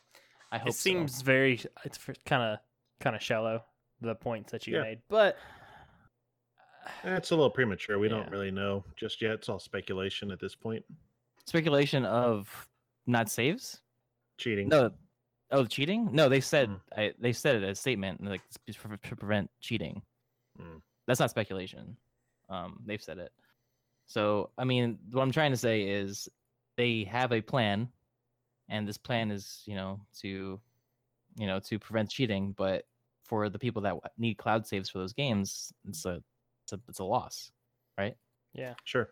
[0.51, 1.59] I hope It seems very.
[1.83, 2.59] It's kind of
[2.99, 3.63] kind of shallow.
[4.01, 4.83] The points that you Yeah.
[4.83, 5.37] made, but
[7.03, 7.99] Eh, It's a little premature.
[7.99, 8.15] We Yeah.
[8.17, 9.31] don't really know just yet.
[9.31, 10.85] It's all speculation at this point.
[11.45, 12.67] speculation of
[13.07, 13.81] not saves.
[14.37, 14.67] Cheating.
[14.69, 14.91] No,
[15.51, 16.09] oh cheating.
[16.13, 16.81] No, they said Mm.
[16.95, 20.01] I, they said it as a statement like to prevent cheating.
[20.59, 20.81] Mm.
[21.07, 21.97] That's not speculation.
[22.49, 23.31] Um, they've said it.
[24.07, 26.29] So I mean, what I'm trying to say is
[26.77, 27.89] they have a plan,
[28.69, 30.59] and this plan is you know to,
[31.37, 32.53] you know, to prevent cheating.
[32.57, 32.85] But
[33.25, 36.23] for the people that need cloud saves for those games, it's a
[36.63, 37.51] it's a it's a loss.
[37.97, 38.15] Right?
[38.53, 39.09] Yeah, Sure.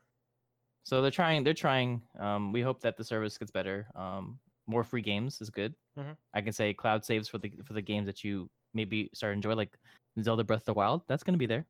[0.86, 1.44] So they're trying.
[1.44, 2.02] They're trying.
[2.20, 3.88] Um, we hope that the service gets better.
[3.96, 5.74] Um, more free games is good.
[5.98, 6.16] Mhm.
[6.34, 9.36] I can say cloud saves for the for the games that you maybe start to
[9.36, 9.76] enjoy, like
[10.22, 11.02] Zelda Breath of the Wild.
[11.08, 11.66] That's going to be there.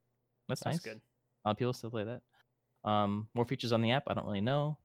[0.49, 0.93] That's that's nice.
[0.93, 1.01] good.
[1.45, 2.89] Uh, people still play that.
[2.89, 4.03] Um, more features on the app.
[4.07, 4.77] I don't really know.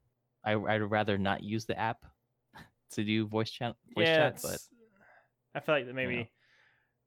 [0.44, 2.04] I I'd rather not use the app
[2.92, 3.76] to do voice chat.
[3.94, 4.58] Voice yeah, chat, but
[5.54, 6.30] I feel like that maybe.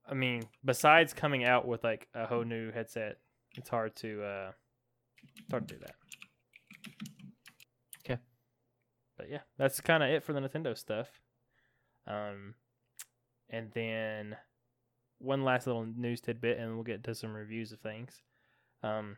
[0.06, 3.18] I mean, besides coming out with like a whole new headset,
[3.56, 4.52] it's hard to uh,
[5.38, 5.96] it's hard to do that.
[8.06, 8.22] Okay,
[9.18, 11.08] but yeah, that's kind of it for the Nintendo stuff.
[12.06, 12.56] Um,
[13.50, 14.36] and then
[15.20, 18.22] one last little news tidbit, and we'll get to some reviews of things.
[18.84, 19.18] Um,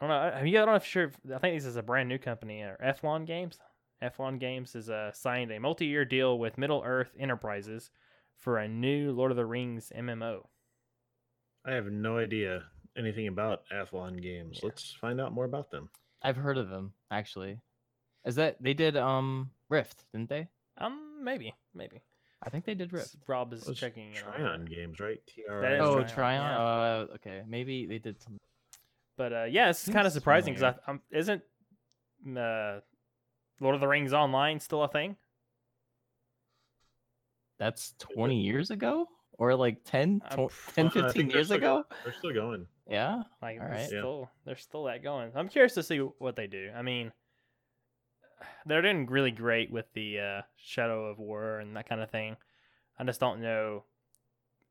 [0.00, 0.36] I don't know.
[0.38, 0.58] Have you?
[0.58, 1.10] I don't know if sure.
[1.34, 3.58] I think this is a brand new company, or Athlon Games.
[4.02, 7.90] Athlon Games has uh, signed a multi-year deal with Middle Earth Enterprises
[8.36, 10.40] for a new Lord of the Rings MMO.
[11.64, 12.64] I have no idea
[12.96, 14.60] anything about Athlon Games.
[14.62, 14.66] Yeah.
[14.68, 15.88] Let's find out more about them.
[16.22, 17.58] I've heard of them actually.
[18.24, 20.48] Is that they did um Rift, didn't they?
[20.78, 22.02] Um, maybe, maybe.
[22.42, 23.16] I think they did Rift.
[23.26, 24.10] Rob is Those checking.
[24.10, 24.66] in Trion.
[24.68, 25.18] Games, right?
[25.48, 25.78] That is TRI.
[25.78, 26.42] Oh, Trion, Trion.
[26.42, 26.58] yeah.
[26.58, 28.38] Uh, okay, maybe they did some.
[29.16, 30.84] But uh, yeah, it's Seems kind of surprising because familiar.
[30.88, 31.42] um, isn't
[32.38, 32.80] uh,
[33.60, 35.16] Lord of the Rings Online still a thing?
[37.58, 39.06] That's 20 years ago,
[39.38, 41.84] or like 10, I'm tw- 10 Uh, 15 years ago.
[41.88, 42.66] go- They're still going.
[42.88, 43.22] Yeah.
[43.40, 43.80] Like, All they're right.
[43.80, 43.86] Yeah.
[43.86, 45.32] still they're still that going.
[45.34, 46.70] I'm curious to see what they do.
[46.76, 47.12] I mean,
[48.66, 52.36] they're doing really great with the uh, Shadow of War and that kind of thing.
[52.98, 53.84] I just don't know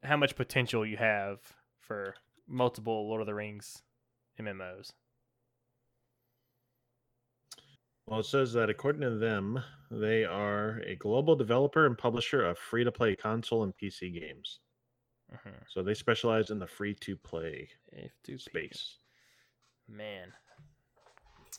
[0.03, 1.39] how much potential you have
[1.79, 2.13] for
[2.47, 3.81] multiple Lord of the Rings
[4.39, 4.91] MMOs.
[8.07, 12.57] Well, it says that according to them, they are a global developer and publisher of
[12.59, 14.59] free to play console and PC games.
[15.33, 15.67] Mhm.
[15.67, 17.69] So they specialize in the free to play
[18.37, 18.99] space.
[19.87, 20.33] Man.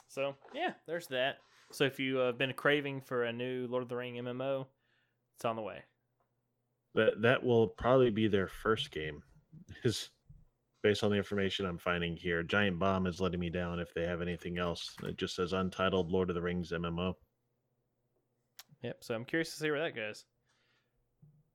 [0.09, 1.39] So yeah, there's that.
[1.73, 4.69] So if you have been craving for a new Lord of the Ring MMO,
[5.35, 5.85] it's on the way.
[6.95, 9.23] That that will probably be their first game.
[9.85, 10.11] Is
[10.87, 12.44] based on the information I'm finding here.
[12.44, 14.94] Giant Bomb is letting me down if they have anything else.
[15.03, 17.14] It just says Untitled Lord of the Rings MMO.
[18.85, 18.99] Yep.
[19.01, 20.25] So I'm curious to see where that goes.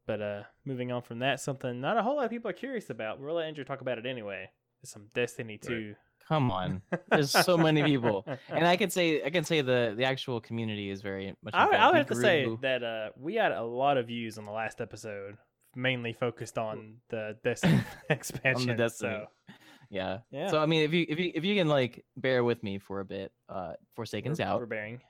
[0.05, 2.89] But uh moving on from that, something not a whole lot of people are curious
[2.89, 3.21] about.
[3.21, 4.49] We'll let Andrew talk about it anyway.
[4.83, 5.95] It's some Destiny 2.
[6.27, 6.81] Come on.
[7.09, 8.25] There's so many people.
[8.49, 11.53] And I can say I can say the the actual community is very much.
[11.53, 14.07] I, would- I would We have to say that uh, we had a lot of
[14.07, 15.37] views on the last episode,
[15.75, 17.79] mainly focused on the Destiny
[18.09, 18.77] expansion.
[18.77, 19.25] Destiny.
[19.25, 19.55] So
[19.89, 20.19] Yeah.
[20.31, 22.77] yeah, So I mean, if you if you if you can like bear with me
[22.79, 24.59] for a bit, uh, Forsaken's we're, out.
[24.59, 25.01] We're bearing.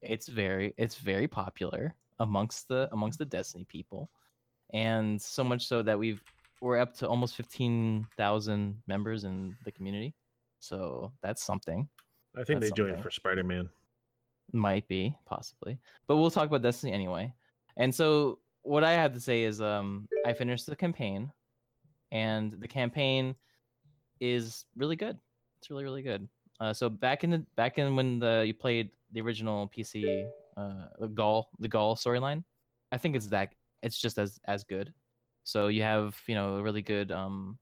[0.00, 4.10] It's very it's very popular amongst the amongst the Destiny people,
[4.72, 6.22] and so much so that we've
[6.60, 10.14] we're up to almost fifteen thousand members in the community.
[10.60, 11.88] So that's something.
[12.36, 13.68] I think That's they joined for Spider Man.
[14.52, 17.32] Might be possibly, but we'll talk about Destiny anyway.
[17.76, 21.30] And so what I have to say is, um, I finished the campaign,
[22.10, 23.34] and the campaign
[24.20, 25.18] is really good.
[25.60, 26.28] It's really really good.
[26.60, 30.86] Uh, so back in the back in when the you played the original PC, uh,
[30.98, 32.44] the Ghaul the Ghaul storyline,
[32.92, 34.92] I think it's that it's just as as good.
[35.44, 37.58] So you have you know a really good um,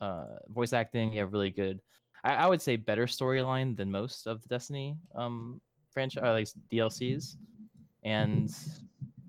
[0.00, 1.12] uh, voice acting.
[1.12, 1.80] You have really good.
[2.24, 7.36] I, I would say better storyline than most of the Destiny um franchise like DLCs,
[8.04, 8.50] and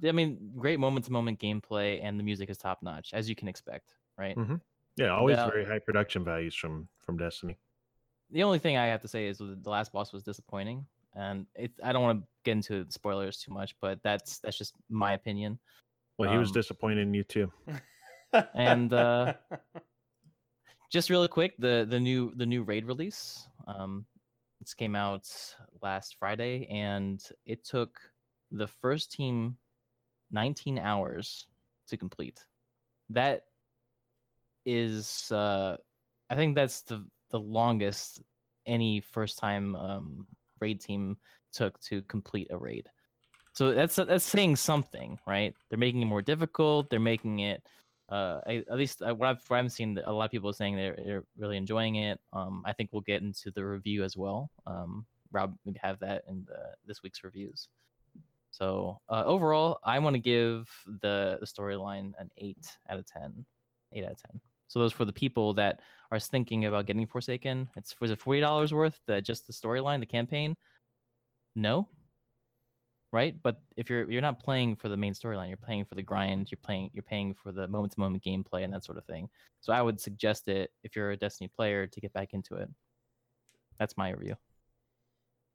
[0.03, 3.35] I mean great moment to moment gameplay and the music is top notch as you
[3.35, 4.37] can expect, right?
[4.37, 4.61] Mhm.
[4.95, 5.43] Yeah, always Yeah.
[5.43, 7.57] very high production values from from Destiny.
[8.29, 11.73] The only thing I have to say is the last boss was disappointing, and it
[11.83, 15.59] I don't want to get into spoilers too much, but that's that's just my opinion.
[16.17, 17.51] Well, he was Um, disappointed in you too.
[18.53, 19.33] And, uh,
[20.89, 23.47] just really quick, the the new the new raid release.
[23.67, 24.05] Um,
[24.59, 25.29] this came out
[25.81, 27.99] last Friday, and it took
[28.51, 29.57] the first team
[30.33, 31.47] 19 hours
[31.87, 32.43] to complete.
[33.09, 33.43] That
[34.65, 35.77] is, uh,
[36.29, 38.21] I think that's the the longest
[38.65, 40.27] any first time um,
[40.59, 41.17] raid team
[41.51, 42.87] took to complete a raid.
[43.53, 45.53] So that's that's saying something, right?
[45.69, 46.89] They're making it more difficult.
[46.89, 47.61] They're making it
[48.09, 50.97] uh, at least uh, what I've what I've seen, a lot of people saying they're,
[51.03, 52.19] they're really enjoying it.
[52.31, 54.51] Um, I think we'll get into the review as well.
[54.67, 57.69] Um, Rob have that in the, this week's reviews.
[58.53, 60.69] So uh, overall, I want to give
[61.01, 63.45] the the storyline an eight out of ten.
[63.93, 64.39] Eight out of ten.
[64.67, 68.41] So those for the people that are thinking about getting Forsaken, it's was it forty
[68.41, 68.99] dollars worth?
[69.07, 70.55] The just the storyline, the campaign?
[71.55, 71.89] No,
[73.11, 73.35] right?
[73.41, 76.51] But if you're you're not playing for the main storyline, you're playing for the grind,
[76.51, 79.29] you're playing you're paying for the moment to moment gameplay and that sort of thing.
[79.61, 82.69] So I would suggest it if you're a Destiny player to get back into it.
[83.79, 84.35] That's my review.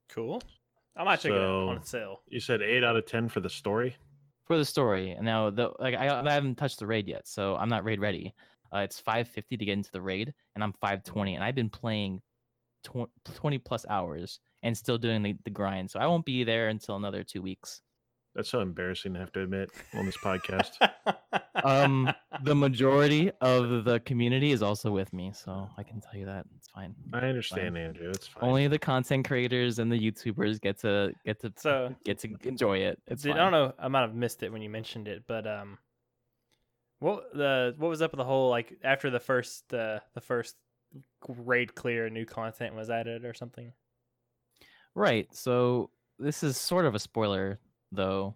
[0.08, 0.42] cool.
[0.96, 2.20] I might check it out on So- sale.
[2.28, 3.96] You said eight out of ten for the story.
[4.46, 7.54] For the story, and now the like I, I haven't touched the raid yet, so
[7.56, 8.34] I'm not raid ready.
[8.74, 12.20] Uh, it's 550 to get into the raid, and I'm 520, and I've been playing
[12.84, 15.90] tw- 20 plus hours and still doing the, the grind.
[15.90, 17.80] So I won't be there until another two weeks.
[18.38, 20.70] That's so embarrassing to have to admit on this podcast.
[21.64, 22.08] Um,
[22.44, 26.46] the majority of the community is also with me, so I can tell you that
[26.56, 26.94] it's fine.
[27.12, 28.10] I understand, Andrew.
[28.10, 28.48] It's fine.
[28.48, 32.78] Only the content creators and the YouTubers get to get to so get to enjoy
[32.78, 33.02] it.
[33.08, 33.40] It's Did, fine.
[33.40, 33.74] I don't know.
[33.76, 35.78] I might have missed it when you mentioned it, but um,
[37.00, 40.54] what the what was up with the whole like after the first uh the first
[41.26, 43.72] raid clear, new content was added or something?
[44.94, 45.26] Right.
[45.34, 47.58] So this is sort of a spoiler,
[47.92, 48.34] though,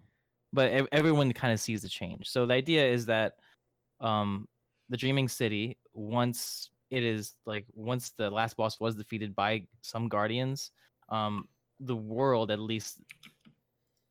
[0.51, 2.29] but everyone kind of sees the change.
[2.29, 3.33] So the idea is that
[3.99, 4.47] um,
[4.89, 10.07] the Dreaming City, once it is like once the last boss was defeated by some
[10.07, 10.71] guardians,
[11.09, 11.47] um,
[11.79, 12.99] the world, at least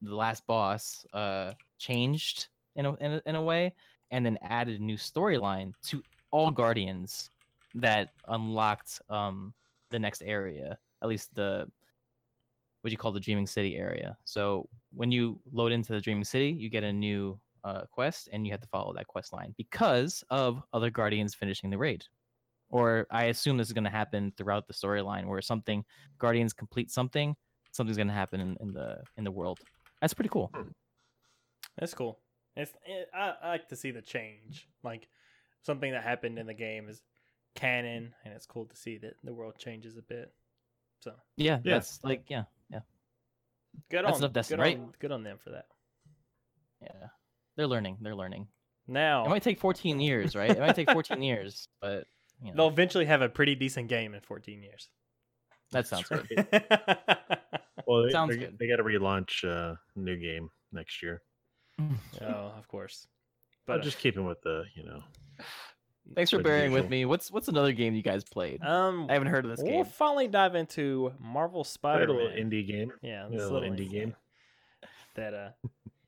[0.00, 3.72] the last boss, uh, changed in a, in a in a way,
[4.10, 7.30] and then added a new storyline to all guardians
[7.74, 9.54] that unlocked um
[9.90, 10.76] the next area.
[11.02, 11.68] At least the
[12.82, 14.16] what you call the Dreaming City area.
[14.24, 18.44] So when you load into the Dreaming City, you get a new uh, quest, and
[18.46, 22.04] you have to follow that quest line because of other Guardians finishing the raid.
[22.70, 25.84] Or I assume this is going to happen throughout the storyline, where something
[26.18, 27.36] Guardians complete something,
[27.70, 29.60] something's going to happen in, in the in the world.
[30.00, 30.50] That's pretty cool.
[31.78, 32.18] That's cool.
[32.56, 35.08] It's it, I, I like to see the change, like
[35.62, 37.02] something that happened in the game is
[37.54, 40.32] canon, and it's cool to see that the world changes a bit.
[41.00, 41.74] So Yeah, Yeah.
[41.74, 42.44] that's like yeah,
[43.90, 44.78] good That's on enough Destiny, good right?
[44.78, 45.66] on good on them for that.
[46.82, 47.08] yeah.
[47.56, 47.98] They're learning.
[48.00, 48.48] They're learning.
[48.88, 50.50] Now It might take 14 years, right?
[50.50, 52.06] It might take 14 years, but
[52.42, 54.88] you know, they'll eventually have a pretty decent game in 14 years.
[55.70, 56.24] that sounds good.
[57.86, 58.56] well, they, sounds good.
[58.58, 61.22] they got to relaunch uh, new game next year.
[61.80, 63.06] oh, of course.
[63.66, 65.02] But But uh, just keeping with the, you know,
[66.14, 67.04] Thanks for Like bearing with me.
[67.04, 68.62] What's what's another game you guys played?
[68.62, 69.74] um, I haven't heard of this game.
[69.76, 72.92] we'll finally dive into Marvel a Spider little indie game.
[73.02, 74.14] Yeah, a this little little indie game.
[75.14, 75.50] That uh,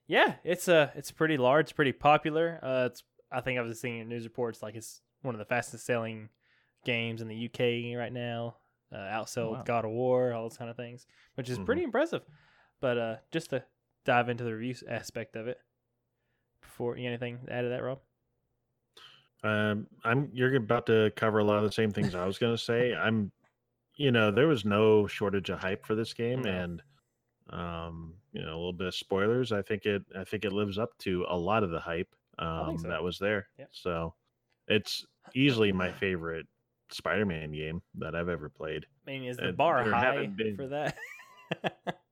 [0.06, 2.58] yeah, it's uh, it's pretty large, pretty popular.
[2.62, 5.44] Uh, it's I think I was seeing in news reports like it's one of the
[5.44, 6.30] fastest selling
[6.86, 8.56] games in the UK right now.
[8.90, 9.62] Uh, outsold wow.
[9.64, 11.66] God of War, all those kind of things, which is Mhm.
[11.66, 12.22] pretty impressive.
[12.80, 13.62] But uh, just to
[14.06, 15.58] dive into the review aspect of it,
[16.62, 18.00] before anything to add to that, Rob?
[19.44, 22.56] Um, I'm you're about to cover a lot of the same things I was going
[22.56, 22.94] to say.
[22.98, 23.30] I'm,
[23.96, 26.82] you know, there was no shortage of hype for this game, and
[27.50, 29.52] um, you know, a little bit of spoilers.
[29.52, 32.78] I think it, I think it lives up to a lot of the hype um,
[32.78, 32.88] so.
[32.88, 33.46] that was there.
[33.58, 33.68] Yep.
[33.72, 34.14] So,
[34.66, 35.04] it's
[35.34, 36.46] easily my favorite
[36.90, 38.86] Spider-Man game that I've ever played.
[39.06, 40.96] I mean, is the Uh, bar there high been- for that?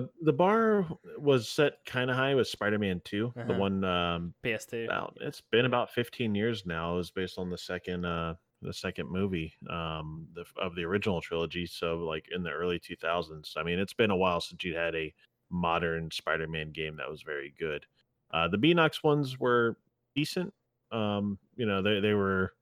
[0.00, 0.86] the The bar
[1.18, 3.60] was set kind of high with Spider-Man 2, the Uh-huh.
[3.60, 4.84] one um, PS2.
[4.86, 8.72] about it's been about 15 years now it was based on the second uh the
[8.72, 13.62] second movie um the, of the original trilogy so like in the early 2000s i
[13.62, 15.12] mean it's been a while since you had a
[15.50, 17.86] modern spider-man game that was very good
[18.32, 19.76] uh the Beenox ones were
[20.14, 20.52] decent
[20.92, 22.54] um you know they, they were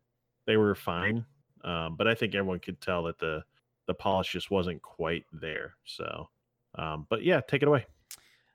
[0.46, 1.24] they were fine
[1.62, 3.44] um but i think everyone could tell that the
[3.86, 6.28] the polish just wasn't quite there so
[6.76, 7.86] um but yeah take it away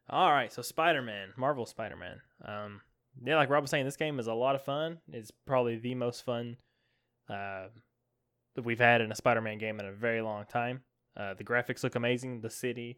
[0.09, 2.19] All right, so Spider Man, Marvel Spider Man.
[2.43, 2.81] Um,
[3.23, 4.97] yeah, like Rob was saying, this game is a lot of fun.
[5.13, 6.57] It's probably the most fun
[7.29, 7.67] uh,
[8.55, 10.81] that we've had in a Spider Man game in a very long time.
[11.15, 12.41] Uh, the graphics look amazing.
[12.41, 12.97] The city,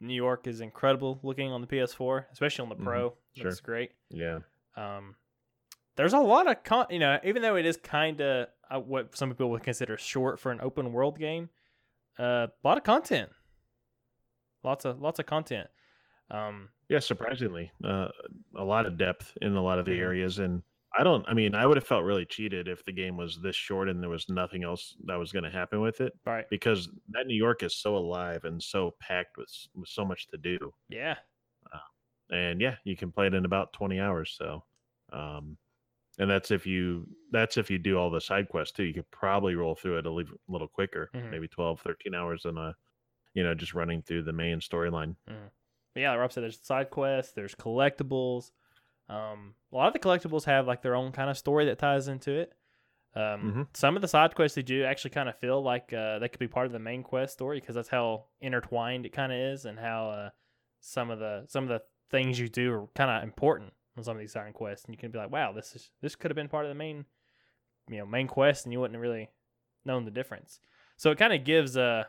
[0.00, 3.14] New York, is incredible looking on the PS4, especially on the Mhm, Pro.
[3.36, 3.44] sure.
[3.44, 3.92] Looks great.
[4.08, 4.38] yeah
[4.74, 5.16] Um,
[5.96, 9.14] there's a lot of con, you know, even though it is kind of uh, what
[9.14, 11.50] some people would consider short for an open world game,
[12.18, 13.28] uh, a lot of content.
[14.64, 15.68] Lots of lots of content.
[16.30, 18.08] Um, Yeah, surprisingly, uh,
[18.56, 20.62] a lot of depth in a lot of the areas, and
[20.98, 21.26] I don't.
[21.28, 24.02] I mean, I would have felt really cheated if the game was this short and
[24.02, 26.48] there was nothing else that was going to happen with it, right.
[26.50, 30.38] because that New York is so alive and so packed with, with so much to
[30.38, 30.72] do.
[30.88, 31.18] Yeah.
[32.30, 34.34] And yeah, you can play it in about twenty hours.
[34.36, 34.64] So,
[35.12, 35.56] um,
[36.18, 38.84] and that's if you that's if you do all the side quests too.
[38.84, 40.10] You could probably roll through it a
[40.48, 41.30] little quicker, Mhm.
[41.30, 42.76] maybe 12, 13 hours than a,
[43.34, 45.16] you know, just running through the main storyline.
[45.94, 48.50] But yeah, like Rob said, there's side quests, there's collectibles.
[49.08, 52.08] Um, a lot of the collectibles have like their own kind of story that ties
[52.08, 52.52] into it.
[53.14, 53.76] Um, Mhm.
[53.76, 56.38] Some of the side quests they do actually kind of feel like uh, they could
[56.38, 59.64] be part of the main quest story because that's how intertwined it kind of is,
[59.64, 60.30] and how uh,
[60.80, 64.14] some of the some of the things you do are kind of important on some
[64.16, 66.36] of these side quests, and you can be like, wow, this is this could have
[66.36, 67.06] been part of the main,
[67.88, 69.30] you know, main quest, and you wouldn't have really
[69.86, 70.60] known the difference.
[70.98, 72.04] So it kind of gives uh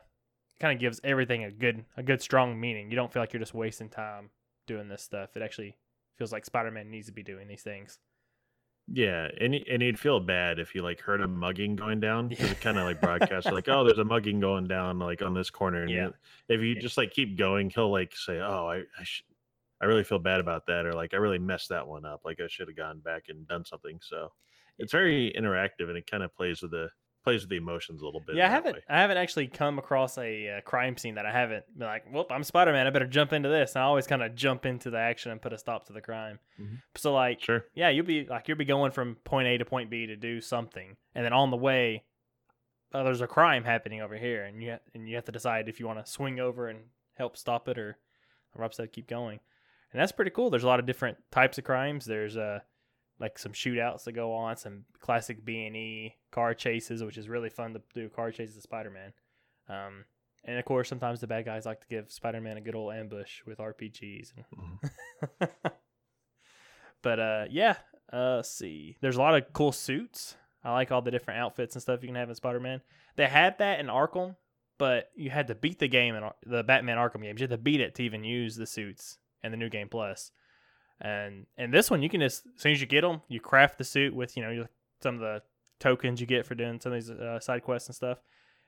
[0.60, 2.89] kind of gives everything a good a good strong meaning.
[2.89, 4.30] You don't feel like you're just wasting time
[4.67, 5.36] doing this stuff.
[5.36, 5.77] It actually
[6.17, 8.00] feels like Spider-Man needs to be doing these things.
[8.92, 12.52] Yeah, and and you'd feel bad if you like heard a mugging going down because
[12.52, 15.50] it kind of like broadcast like, oh, there's a mugging going down like on this
[15.50, 16.10] corner, and Yeah.
[16.48, 19.23] if you just like keep going, he'll like say, oh, I, I sh-
[19.81, 22.21] I really feel bad about that, or like I really messed that one up.
[22.25, 24.00] Like I should have gone back and done something.
[24.02, 24.31] So
[24.79, 26.90] it's very interactive, and it kind of plays with the
[27.24, 28.36] plays with the emotions a little bit.
[28.36, 28.84] Yeah, I haven't way.
[28.90, 32.26] I haven't actually come across a uh, crime scene that I haven't been like, well,
[32.30, 32.88] I'm Spider Man.
[32.88, 33.76] I better jump into this.
[33.76, 36.02] And I always kind of jump into the action and put a stop to the
[36.02, 36.40] crime.
[36.60, 36.78] Mhm.
[36.96, 37.65] So like, Sure.
[37.76, 40.40] yeah, you'll be like you'll be going from point A to point B to do
[40.42, 42.06] something, and then on the way,
[42.94, 45.67] oh, there's a crime happening over here, and you ha- and you have to decide
[45.70, 46.80] if you want to swing over and
[47.15, 47.98] help stop it, or
[48.56, 49.40] or said keep going,
[49.92, 50.50] and that's pretty cool.
[50.50, 52.06] There's a lot of different types of crimes.
[52.06, 52.60] There's uh
[53.20, 57.28] like some shootouts that go on, some classic B and E car chases, which is
[57.30, 59.13] really fun to do car chases with Spider Man.
[59.67, 60.06] Um,
[60.46, 62.94] and of course, sometimes the bad guys like to give Spider Man a good old
[62.94, 64.32] ambush with RPGs.
[64.36, 64.46] And
[65.42, 65.50] Mhm.
[67.02, 67.76] but uh, yeah,
[68.12, 68.98] uh, let's see.
[69.02, 70.36] There's a lot of cool suits.
[70.63, 72.82] I like all the different outfits and stuff you can have in Spider Man.
[73.15, 74.36] They had that in Arkham,
[74.78, 77.40] but you had to beat the game in Ar- the Batman Arkham games.
[77.40, 80.32] You had to beat it to even use the suits in the new game plus.
[81.02, 83.77] And and this one, you can just as soon as you get them, you craft
[83.77, 84.69] the suit with you know your,
[85.02, 85.41] some of the
[85.79, 88.19] tokens you get for doing some of these uh, side quests and stuff.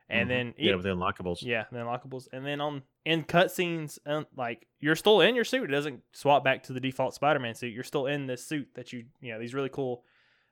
[0.10, 0.30] And Mhm.
[0.30, 1.42] then yeah, with the unlockables.
[1.42, 5.70] yeah, the unlockables, and then on in cutscenes, um, like you're still in your suit.
[5.70, 7.74] It doesn't swap back to the default Spider-Man suit.
[7.74, 10.04] You're still in this suit that you you know these really cool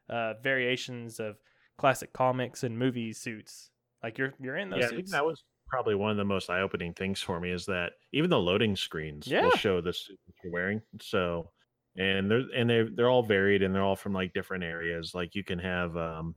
[0.09, 1.37] uh, variations of
[1.77, 3.69] classic comics and movie suits.
[4.03, 5.11] Like you're you're in those yeah, suits.
[5.11, 8.39] that was probably one of the most eye-opening things for me is that even the
[8.39, 9.43] loading screens Yeah.
[9.43, 10.81] will show the suit that you're wearing.
[11.01, 11.51] So,
[11.97, 15.13] and they're and they they're all varied and they're all from like different areas.
[15.13, 16.35] Like you can have, um,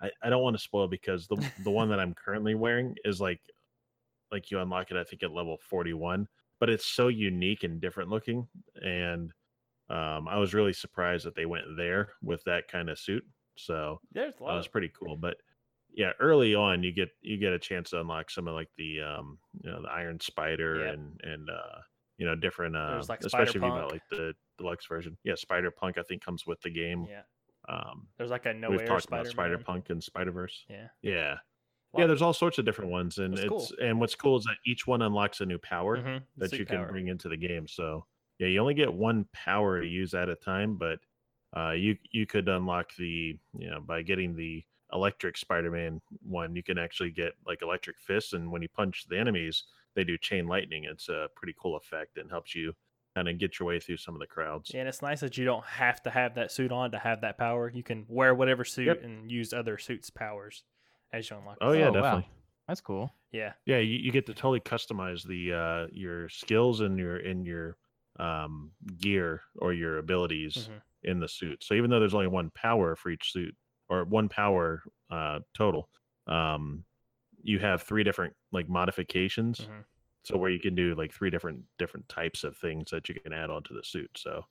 [0.00, 3.20] I I don't want to spoil because the the one that I'm currently wearing is
[3.20, 3.40] like,
[4.30, 6.28] like you unlock it I think at level 41,
[6.60, 9.32] but it's so unique and different looking, and
[9.90, 13.24] um, I was really surprised that they went there with that kind of suit.
[13.56, 14.00] So
[14.48, 15.16] that was pretty cool.
[15.16, 15.36] But
[15.94, 19.02] yeah, early on you get you get a chance to unlock some of like the
[19.02, 20.94] um you know the Iron Spider Yep.
[20.94, 21.80] and and uh
[22.18, 25.16] you know different uh like, especially if you got like the deluxe version.
[25.24, 27.06] Yeah, Spider Punk I think comes with the game.
[27.08, 27.22] yeah,
[27.68, 29.20] Um there's like a no we've talked Spider-Man.
[29.26, 30.64] about Spider Punk and Spider Verse.
[30.68, 31.38] Yeah, Yeah.
[31.92, 33.68] Lot- Yeah, there's all sorts of different ones, and That's it's cool.
[33.82, 36.86] and what's cool is that each one unlocks a new power Mhm, that you can
[36.88, 37.66] bring into the game.
[37.68, 38.06] So
[38.38, 41.00] yeah, you only get one power to use at a time, but
[41.56, 46.62] uh, you you could unlock the you know by getting the electric Spider-Man one, you
[46.62, 50.46] can actually get like electric fists, and when you punch the enemies, they do chain
[50.46, 50.84] lightning.
[50.84, 52.72] It's a pretty cool effect and helps you
[53.14, 54.70] kind of get your way through some of the crowds.
[54.72, 57.20] Yeah, and it's nice that you don't have to have that suit on to have
[57.20, 57.70] that power.
[57.70, 59.02] You can wear whatever suit Yep.
[59.02, 60.64] and use other suits' powers
[61.12, 61.58] as you unlock.
[61.60, 61.80] Oh them.
[61.80, 62.00] yeah, Oh, wow.
[62.02, 62.28] definitely.
[62.68, 63.12] That's cool.
[63.32, 67.44] yeah, Yeah, you, you get to totally customize the uh your skills and your in
[67.44, 67.76] your
[68.18, 70.82] um gear or your abilities Mhm.
[71.02, 71.62] in the suit.
[71.64, 73.54] So even though there's only one power for each suit
[73.90, 75.90] or one power uh total,
[76.26, 76.84] um
[77.42, 79.68] you have three different like modifications.
[79.68, 79.84] Mhm.
[80.24, 83.32] So where you can do like three different different types of things that you can
[83.32, 84.10] add onto the suit.
[84.18, 84.44] So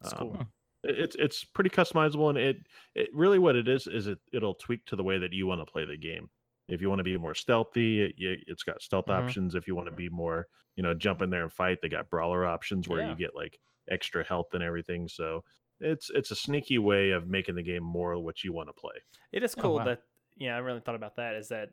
[0.00, 0.52] That's um, cool.
[0.84, 2.56] it's it's pretty customizable and it
[2.94, 5.60] it really what it is is it it'll tweak to the way that you want
[5.60, 6.28] to play the game
[6.68, 9.32] if you want to be more stealthy it, it's got stealth Mhm.
[9.32, 11.88] options if you want to be more you know jump in there and fight they
[11.88, 13.02] got brawler options where Yeah.
[13.02, 15.44] you get like extra health and everything so
[15.80, 18.96] it's it's a sneaky way of making the game more what you want to play
[19.32, 19.80] It is Oh, cool wow.
[19.80, 20.02] that
[20.36, 21.34] yeah, I really thought about that.
[21.34, 21.70] Is that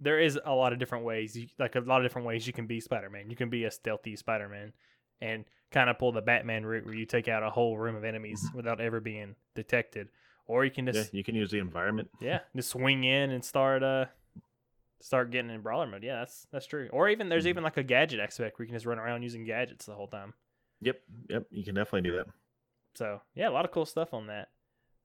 [0.00, 2.52] there is a lot of different ways, you, like a lot of different ways you
[2.52, 3.30] can be Spider-Man.
[3.30, 4.72] You can be a stealthy Spider-Man
[5.20, 8.04] and kind of pull the Batman route where you take out a whole room of
[8.04, 10.08] enemies without ever being detected,
[10.46, 13.44] or you can yeah just you can use the environment yeah, just swing in and
[13.44, 14.06] start uh
[15.00, 16.02] start getting in brawler mode.
[16.02, 16.88] Yeah, that's that's true.
[16.92, 17.48] Or even there's Mhm.
[17.50, 20.08] even like a gadget aspect where you can just run around using gadgets the whole
[20.08, 20.34] time.
[20.80, 22.26] yep yep you can definitely do that
[22.94, 24.48] So yeah, a lot of cool stuff on that.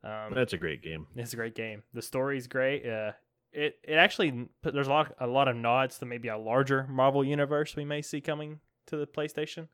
[0.03, 1.83] Um, that's a great game It's a great game.
[1.93, 2.85] The story's great.
[2.85, 3.11] Uh,
[3.53, 7.23] it it actually there's a lot a lot of nods to maybe a larger Marvel
[7.23, 9.67] universe we may see coming to the PlayStation.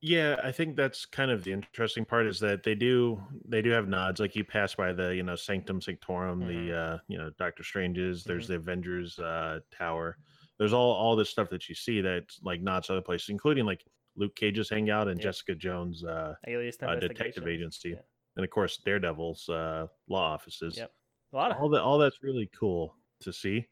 [0.00, 3.70] Yeah, I think that's kind of the interesting part is that they do they do
[3.70, 4.20] have nods.
[4.20, 8.22] Like you pass by the you know Sanctum Sanctorum, the uh you know Doctor Strange's.
[8.22, 10.16] There's the Avengers uh tower.
[10.58, 13.66] There's all all this stuff that you see that's like nods to other places, including
[13.66, 13.84] like
[14.16, 15.24] Luke Cage's hangout and Yep.
[15.24, 17.96] Jessica Jones uh, Alias uh detective agency, Yeah.
[18.36, 20.76] and of course Daredevil's uh law offices.
[20.76, 20.92] Yep.
[21.32, 23.66] A lot of All that all that's really cool to see.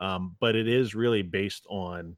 [0.00, 2.16] Um, but it is really based on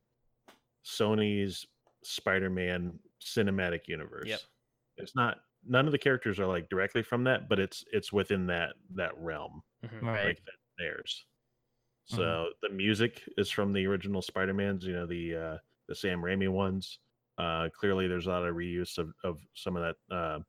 [0.84, 1.66] Sony's
[2.02, 4.28] Spider-Man cinematic universe.
[4.96, 8.46] It's not none of the characters are like directly from that, but it's it's within
[8.46, 10.02] that that realm, Mhm.
[10.02, 10.26] Right.
[10.26, 11.24] like that theirs.
[12.10, 12.16] Mm-hmm.
[12.20, 15.58] So the music is from the original Spider-Mans, you know, the uh
[15.88, 16.98] the Sam Raimi ones.
[17.38, 20.40] Uh clearly there's a lot of reuse of, of some of that uh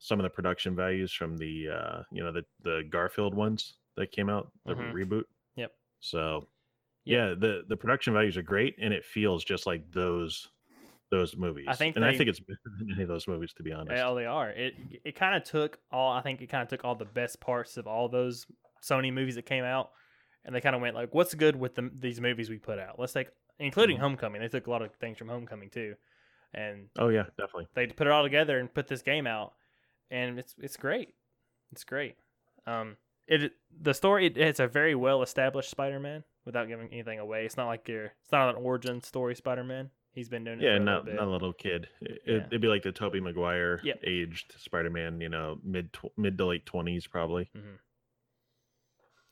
[0.00, 4.12] some of the production values from the uh you know the the Garfield ones that
[4.12, 4.94] came out, the Mhm.
[4.94, 5.24] reboot.
[5.56, 5.76] Yep.
[6.00, 6.48] So
[7.04, 7.20] Yep.
[7.20, 10.50] yeah, the the production values are great and it feels just like those
[11.10, 11.66] those movies.
[11.66, 14.06] I think and I think it's better than any of those movies, to be honest.
[14.06, 14.50] Yeah, they are.
[14.50, 16.12] It it kind of took all.
[16.12, 18.46] I think it kind of took all the best parts of all those
[18.82, 19.92] Sony movies that came out,
[20.44, 22.98] and they kind of went like, "What's good with the, these movies we put out?
[22.98, 23.98] Let's take, including Mhm.
[23.98, 24.40] Homecoming.
[24.40, 25.96] They took a lot of things from Homecoming too,
[26.54, 27.68] and Oh yeah, definitely.
[27.74, 29.54] they put it all together and put this game out,
[30.10, 31.14] and it's it's great.
[31.72, 32.16] It's great.
[32.66, 32.96] Um,
[33.26, 37.44] it the story it, it's a very well established Spider-Man without giving anything away.
[37.46, 39.90] It's not like you're it's not an origin story Spider-Man.
[40.12, 40.64] He's been doing it.
[40.64, 41.86] Yeah, for a not not a little kid.
[42.00, 42.34] It, Yeah.
[42.46, 44.00] It'd be like the Tobey Maguire Yep.
[44.04, 45.20] aged Spider-Man.
[45.20, 47.48] You know, mid tw- mid to late twenties probably.
[47.54, 47.76] hmm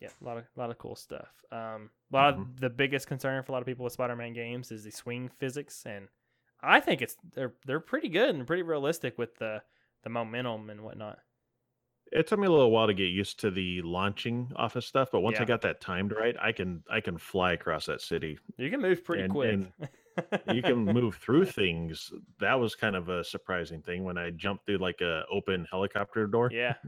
[0.00, 1.28] Yeah, a lot of a lot of cool stuff.
[1.50, 2.42] Um, a lot Mhm.
[2.42, 5.28] of the biggest concern for a lot of people with Spider-Man games is the swing
[5.28, 6.08] physics, and
[6.60, 9.62] I think it's they're they're pretty good and pretty realistic with the
[10.04, 11.18] the momentum and whatnot.
[12.10, 15.10] It took me a little while to get used to the launching off of stuff,
[15.12, 15.42] but once Yeah.
[15.42, 18.38] I got that timed right, I can I can fly across that city.
[18.56, 19.60] You can move pretty And- quick.
[20.46, 22.10] and You can move through things.
[22.40, 26.26] That was kind of a surprising thing when I jumped through like a open helicopter
[26.26, 26.48] door.
[26.52, 26.74] yeah.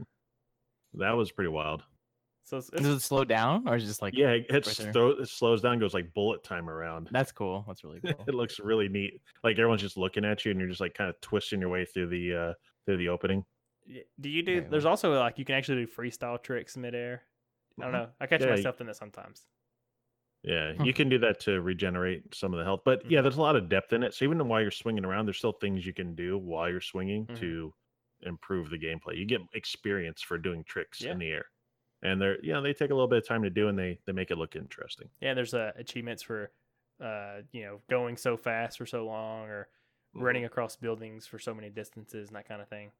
[0.95, 1.83] That was pretty wild.
[2.43, 4.91] So it's, it's Does it slow down or is it just like yeah, it, there.
[4.91, 7.07] throw, it slows down, goes like bullet time around.
[7.11, 7.63] that's cool.
[7.67, 8.25] That's really cool.
[8.27, 9.21] it looks really neat.
[9.43, 11.85] Like everyone's just looking at you, and you're just like kind of twisting your way
[11.85, 12.53] through the uh
[12.85, 13.45] through the opening.
[14.19, 14.57] Do you do?
[14.59, 17.23] Okay, There's also like you can actually do freestyle tricks midair.
[17.79, 17.93] I don't Mhm.
[17.93, 18.11] know.
[18.19, 19.47] I catch Yeah, you- myself in it sometimes.
[20.43, 20.83] Yeah, Hmm.
[20.85, 22.81] you can do that to regenerate some of the health.
[22.83, 23.11] But Mm-hmm.
[23.11, 24.13] yeah, there's a lot of depth in it.
[24.13, 27.27] So even while you're swinging around, there's still things you can do while you're swinging
[27.27, 27.37] Mhm.
[27.39, 27.73] to
[28.21, 29.17] improve the gameplay.
[29.17, 31.11] You get experience for doing tricks Yeah.
[31.11, 31.45] in the air,
[32.01, 33.99] and they're you know they take a little bit of time to do, and they
[34.05, 35.09] they make it look interesting.
[35.21, 36.51] Yeah, there's uh, achievements for,
[36.99, 39.69] uh, you know, going so fast for so long or
[40.15, 40.25] Mm-hmm.
[40.25, 42.91] running across buildings for so many distances and that kind of thing.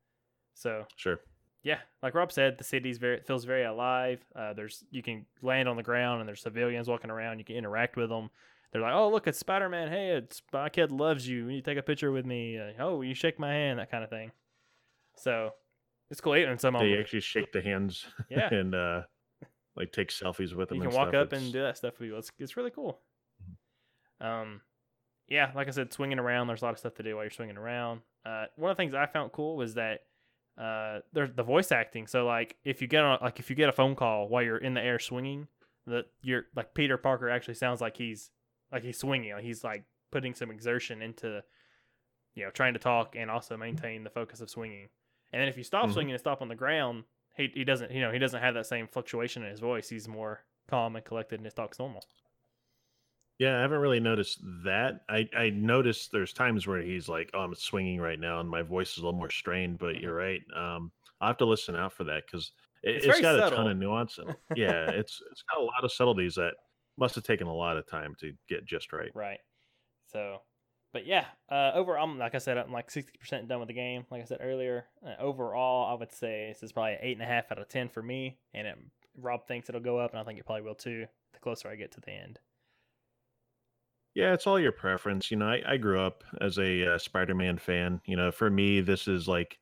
[0.54, 1.20] So Sure.
[1.64, 4.24] yeah, like Rob said, the city's very feels very alive.
[4.36, 7.40] Uh, there's you can land on the ground and there's civilians walking around.
[7.40, 8.30] You can interact with them.
[8.72, 9.90] They're like, "Oh, look, it's Spider Man.
[9.90, 11.50] Hey, it's my kid loves you.
[11.50, 12.58] You take a picture with me.
[12.58, 14.32] Uh, oh, you shake my hand, that kind of thing."
[15.18, 15.52] So
[16.10, 16.34] it's cool.
[16.36, 18.54] And some They actually shake the hands Yeah.
[18.54, 19.02] and uh
[19.76, 20.78] like take selfies with them.
[20.78, 21.28] you and can walk stuff.
[21.28, 22.16] up and do that stuff with you.
[22.18, 23.02] It's it's really cool.
[24.22, 24.26] Mm-hmm.
[24.28, 24.62] Um,
[25.32, 26.48] yeah, like I said, swinging around.
[26.48, 28.02] There's a lot of stuff to do while you're swinging around.
[28.26, 30.02] Uh, one of the things I found cool was that
[30.58, 32.06] uh, there's the voice acting.
[32.08, 34.58] So like if you get on like if you get a phone call while you're
[34.58, 35.48] in the air swinging,
[35.88, 38.30] that you're like Peter Parker actually sounds like he's
[38.72, 39.34] like he's swinging.
[39.34, 41.42] Like he's like putting some exertion into
[42.36, 44.90] you know trying to talk and also maintain the focus of swinging.
[45.32, 45.94] And then if you stop Mhm.
[45.94, 47.06] swinging and stop on the ground,
[47.38, 49.88] he he doesn't you know he doesn't have that same fluctuation in his voice.
[49.88, 52.04] He's more calm and collected and just talks normal.
[53.42, 55.04] Yeah, I haven't really noticed that.
[55.10, 58.62] I I noticed there's times where he's like, "Oh, I'm swinging right now," and my
[58.62, 59.80] voice is a little more strained.
[59.80, 60.02] But Mhm.
[60.02, 60.42] you're right.
[60.56, 62.52] Um, I'll have to listen out for that because
[62.84, 64.18] it, very got a ton of nuance.
[64.20, 66.56] And, yeah, it's it's got a lot of subtleties that
[66.98, 69.14] must have taken a lot of time to get just right.
[69.14, 69.40] Right.
[70.08, 70.44] So,
[70.94, 73.74] but yeah, uh, overall, I'm like I said, I'm like sixty percent done with the
[73.76, 74.06] game.
[74.12, 77.24] Like I said earlier, uh, overall, I would say this is probably an eight and
[77.24, 78.40] a half out of ten for me.
[78.54, 78.78] And it,
[79.16, 81.08] Rob thinks it'll go up, and I think it probably will too.
[81.34, 82.40] The closer I get to the end.
[84.14, 85.32] Yeah, it's all your preference.
[85.32, 88.02] You know, I, I grew up as a uh, Spider-Man fan.
[88.06, 89.60] You know, for me, this is like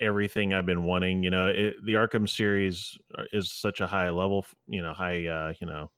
[0.00, 1.22] everything I've been wanting.
[1.24, 5.26] You know, it, the Arkham series uh, is such a high level, you know, high,
[5.26, 5.92] uh, you know,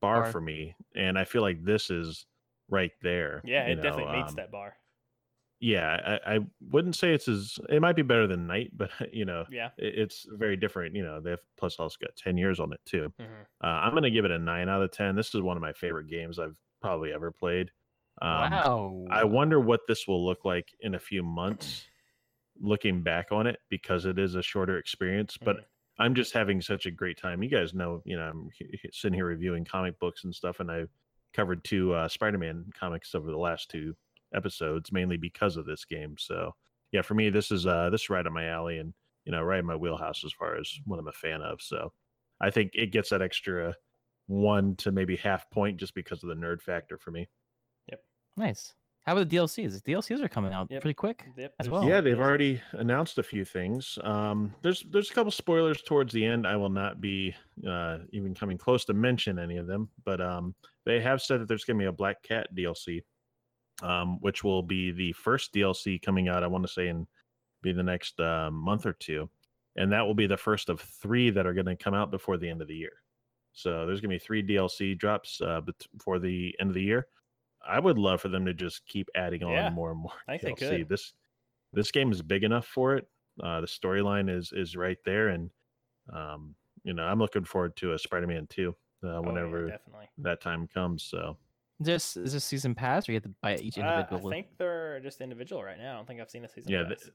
[0.00, 0.24] bar Bar.
[0.24, 2.26] for me, and I feel like this is
[2.68, 3.44] right there.
[3.44, 4.76] Yeah, it definitely know, meets um, that bar.
[5.58, 9.24] Yeah, I, I wouldn't say it's as it might be better than Night, but you
[9.24, 9.72] know, Yeah.
[9.78, 10.94] it, it's very different.
[10.94, 13.12] You know, they've plus also got ten years on it too.
[13.18, 15.16] hmm Uh, I'm gonna give it a nine out of ten.
[15.16, 17.70] This is one of my favorite games I've probably ever played.
[18.22, 19.04] Um, wow.
[19.10, 21.84] I wonder what this will look like in a few months,
[22.58, 25.36] looking back on it, because it is a shorter experience.
[25.36, 25.64] But Mhm.
[25.98, 27.42] I'm just having such a great time.
[27.42, 28.50] You guys know, you know, I'm
[28.92, 30.90] sitting here reviewing comic books and stuff, and I've
[31.32, 33.94] covered two uh, Spider-Man comics over the last two
[34.34, 36.16] episodes, mainly because of this game.
[36.18, 36.54] So
[36.92, 39.42] yeah, for me, this is uh, this is right up my alley, and you know,
[39.42, 41.60] right in my wheelhouse as far as what I'm a fan of.
[41.60, 41.92] So
[42.40, 43.74] I think it gets that extra
[44.26, 47.28] one to maybe half point just because of the nerd factor for me.
[47.90, 48.00] Yep.
[48.36, 48.74] Nice.
[49.04, 49.80] How about the DLCs?
[49.84, 50.82] The DLCs are coming out Yep.
[50.82, 51.24] pretty quick.
[51.36, 51.54] Yep.
[51.60, 51.84] As well.
[51.84, 53.98] Yeah, they've already announced a few things.
[54.02, 56.44] Um, there's there's a couple spoilers towards the end.
[56.44, 57.32] I will not be
[57.66, 61.46] uh, even coming close to mention any of them, but um, they have said that
[61.46, 63.02] there's going to be a Black Cat DLC,
[63.80, 66.42] um, which will be the first DLC coming out.
[66.42, 67.06] I want to say in
[67.62, 69.30] be the next uh, month or two,
[69.76, 72.38] and that will be the first of three that are going to come out before
[72.38, 72.92] the end of the year.
[73.56, 75.62] So there's going to be three DLC drops uh,
[75.94, 77.06] before the end of the year.
[77.66, 80.36] I would love for them to just keep adding on Yeah, more and more I
[80.36, 80.78] think they DLC.
[80.80, 80.88] could.
[80.90, 81.14] This
[81.72, 83.08] this game is big enough for it.
[83.42, 85.50] Uh, the storyline is is right there, and
[86.12, 86.54] um,
[86.84, 89.78] you know I'm looking forward to a Spider-Man 2 uh, oh, yeah, whenever
[90.18, 91.02] that time comes.
[91.04, 91.38] So
[91.82, 94.28] Just is this season pass, or you have to buy each Uh, individual?
[94.28, 95.94] I think they're just individual right now.
[95.94, 97.04] I don't think I've seen a season Yeah, pass.
[97.04, 97.12] the-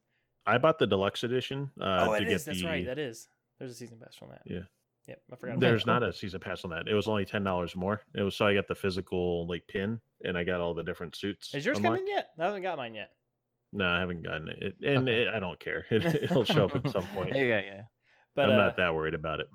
[0.48, 1.70] I bought the deluxe edition.
[1.80, 2.46] Uh, oh, to it get.
[2.46, 2.86] That's the, right.
[2.88, 3.28] That is.
[3.60, 4.42] There's a season pass on that.
[4.44, 4.62] Yeah.
[5.08, 5.22] Yep.
[5.32, 5.52] I forgot.
[5.54, 6.88] About There's not a season pass on that.
[6.88, 8.02] It was only ten dollars more.
[8.16, 11.16] It was so I got the physical like pin, and I got all the different
[11.16, 11.54] suits.
[11.54, 12.30] Is yours coming yet?
[12.40, 13.10] I haven't got mine yet.
[13.74, 15.22] No, I haven't gotten it, and Okay.
[15.24, 15.86] it, I don't care.
[15.92, 17.36] It, will show up at some point.
[17.36, 17.82] yeah, yeah.
[18.36, 19.48] But I'm uh, not that worried about it.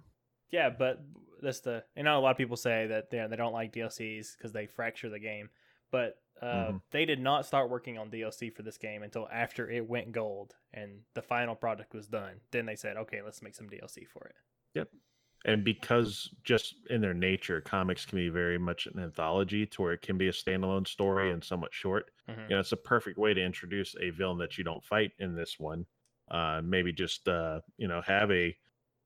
[0.50, 0.98] yeah, but
[1.42, 1.84] that's the.
[1.96, 4.52] You know, a lot of people say that you know, they don't like DLCs because
[4.52, 5.50] they fracture the game.
[5.92, 6.80] But uh, Mhm.
[6.90, 10.54] they did not start working on DLC for this game until after it went gold
[10.74, 12.40] and the final product was done.
[12.50, 14.88] Then they said, okay, let's make some DLC for it.
[15.46, 19.92] And because just in their nature, comics can be very much an anthology to where
[19.92, 22.10] it can be a standalone story and somewhat short.
[22.28, 22.50] Mhm.
[22.50, 25.34] You know, it's a perfect way to introduce a villain that you don't fight in
[25.36, 25.86] this one.
[26.28, 28.56] Uh, maybe just uh, you know have a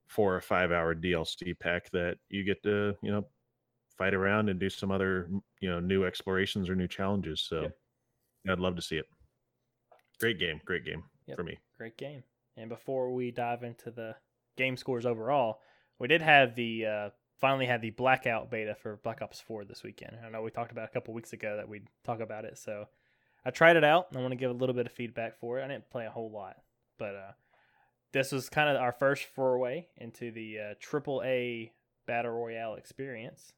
[0.09, 3.28] four or five hour DLC pack that you get to you know
[3.99, 5.28] fight around and do some other
[5.61, 7.43] you know new explorations or new challenges.
[7.43, 7.78] So Yep.
[8.49, 9.07] I'd love to see it.
[10.18, 11.36] Great game, great game Yep.
[11.36, 11.59] for me.
[11.76, 12.24] Great game.
[12.57, 14.16] And before we dive into the
[14.57, 15.61] game scores overall,
[16.01, 19.82] we did have the uh, finally had the blackout beta for Black Ops 4 this
[19.84, 20.16] weekend.
[20.24, 22.86] I know we talked about a couple weeks ago that we'd talk about it, so
[23.44, 24.09] I tried it out.
[24.09, 25.64] and I want to give a little bit of feedback for it.
[25.64, 26.57] I didn't play a whole lot,
[26.98, 27.32] but uh,
[28.12, 31.72] this was kind of our first foray into the uh, A
[32.07, 33.53] battle royale experience,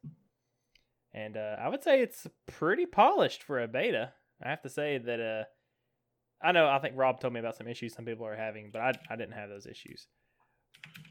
[1.15, 4.13] and uh, I would say it's pretty polished for a beta.
[4.43, 5.45] I have to say that uh,
[6.45, 6.69] I know.
[6.69, 9.15] I think Rob told me about some issues some people are having, but I I
[9.15, 10.09] didn't have those issues.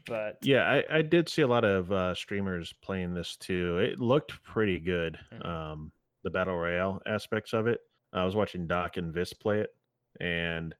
[0.06, 3.78] But Yeah, I, I did see a lot of uh, streamers playing this too.
[3.78, 5.18] It looked pretty good.
[5.32, 5.46] Mhm.
[5.46, 5.92] Um,
[6.24, 7.80] the battle royale aspects of it.
[8.12, 9.70] I was watching Doc and Vis play it,
[10.20, 10.74] and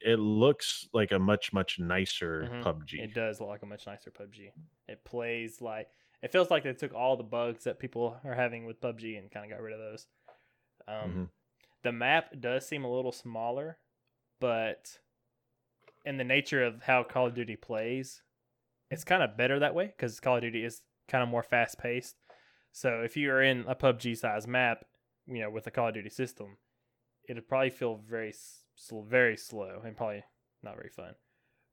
[0.00, 2.62] it looks like a much much nicer Mhm.
[2.62, 2.98] PUBG.
[3.00, 4.52] it does look like a much nicer PUBG.
[4.88, 5.90] It plays like
[6.22, 9.30] it feels like they took all the bugs that people are having with PUBG and
[9.30, 10.06] kind of got rid of those.
[10.88, 11.30] Um, Mhm.
[11.82, 13.78] The map does seem a little smaller,
[14.40, 14.98] but
[16.06, 18.22] in the nature of how Call of Duty plays,
[18.90, 21.78] it's kind of better that way because Call of Duty is kind of more fast
[21.78, 22.16] paced.
[22.72, 24.84] So if you are in a PUBG size map,
[25.26, 26.56] you know, with a Call of Duty system,
[27.28, 28.32] it'd probably feel very,
[28.92, 30.22] very slow and probably
[30.62, 31.14] not very fun.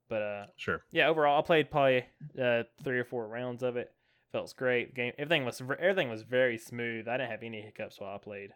[0.08, 0.82] But uh, Sure.
[0.90, 2.04] yeah, overall, I played probably
[2.40, 3.90] uh, three or four rounds of it.
[4.32, 4.94] Felt great.
[4.94, 7.06] Game, everything was everything was very smooth.
[7.06, 8.50] I didn't have any hiccups while I played.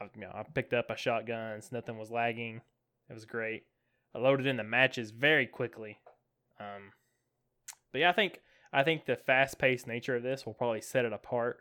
[0.00, 1.72] I, you know, I picked up a shotguns.
[1.72, 2.60] Nothing was lagging.
[3.10, 3.64] It was great.
[4.14, 5.98] Loaded in the matches very quickly.
[6.60, 6.92] Um,
[7.92, 8.40] but yeah, I think
[8.72, 11.58] I think the fast paced nature of this will probably set it apart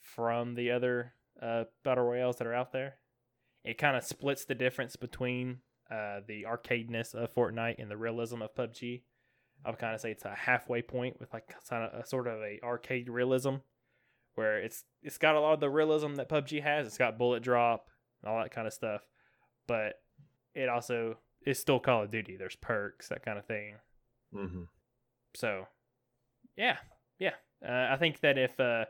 [0.00, 2.96] from the other uh, battle royales that are out there.
[3.64, 5.58] It kind of splits the difference between
[5.90, 9.02] uh, the arcadeness of Fortnite and the realism of PUBG.
[9.64, 12.58] I would kind of say it's a halfway point with like a sort of a
[12.64, 13.56] arcade realism,
[14.34, 16.86] where it's it's got a lot of the realism that PUBG has.
[16.86, 17.86] It's got bullet drop
[18.22, 19.02] and all that kind of stuff,
[19.68, 19.94] but
[20.54, 22.36] it also is still Call of Duty.
[22.36, 23.76] There's perks, that kind of thing.
[24.32, 24.62] hmm
[25.34, 25.66] So,
[26.56, 26.76] yeah,
[27.18, 27.34] yeah.
[27.66, 28.86] Uh, I think that if uh,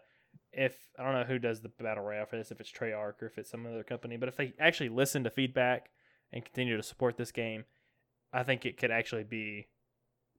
[0.53, 3.27] if I don't know who does the battle royale for this, if it's Treyarch or
[3.27, 5.91] if it's some other company, but if they actually listen to feedback
[6.33, 7.65] and continue to support this game,
[8.33, 9.69] I think it could actually be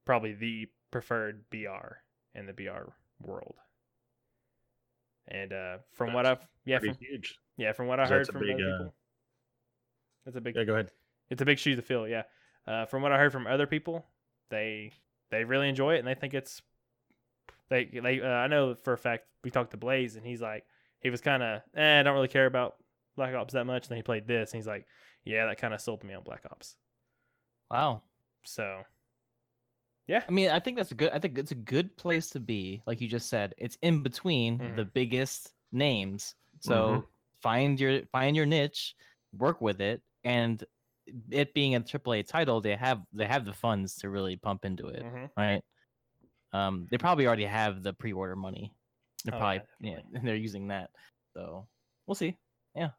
[0.05, 1.97] probably the preferred BR
[2.35, 3.55] in the BR world.
[5.27, 7.39] And uh, from what I've yeah from, huge.
[7.57, 8.93] yeah from what I heard from big, other uh, people,
[10.25, 10.91] that's a big Yeah, go ahead.
[11.33, 12.07] It's a big shoe to fill.
[12.07, 12.23] Yeah.
[12.65, 14.05] Uh, from what I heard from other people,
[14.49, 14.91] they
[15.31, 16.61] they really enjoy it and they think it's
[17.69, 18.21] they they.
[18.21, 20.63] Uh, I know for a fact we talked to Blaze and he's like
[21.01, 22.75] he was kind of eh, I don't really care about
[23.15, 23.83] Black Ops that much.
[23.85, 24.85] And then he played this and he's like,
[25.25, 26.75] yeah, that kind of sold me on Black Ops.
[27.69, 28.03] Wow.
[28.43, 28.83] So
[30.07, 31.11] yeah, I mean, I think that's a good.
[31.11, 32.81] I think it's a good place to be.
[32.85, 34.75] Like you just said, it's in between Mhm.
[34.75, 36.35] the biggest names.
[36.59, 37.05] So Mhm.
[37.41, 38.95] find your find your niche,
[39.31, 40.63] work with it, and
[41.29, 44.87] it being a AAA title, they have they have the funds to really pump into
[44.87, 45.29] it, Mhm.
[45.37, 45.61] right?
[46.53, 48.73] Um, they probably already have the pre-order money.
[49.25, 50.19] They're Oh, probably yeah, definitely.
[50.23, 50.91] they're using that.
[51.35, 51.67] So
[52.07, 52.37] we'll see.
[52.75, 52.91] Yeah,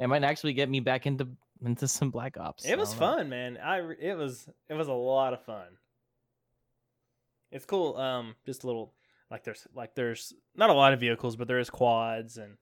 [0.00, 1.28] it might actually get me back into
[1.64, 2.66] into some Black Ops.
[2.66, 3.56] it was fun, man.
[3.58, 5.78] I it was it was a lot of fun.
[7.52, 7.96] It's cool.
[7.96, 8.92] Um, just a little
[9.30, 12.56] like there's like there's not a lot of vehicles, but there is quads and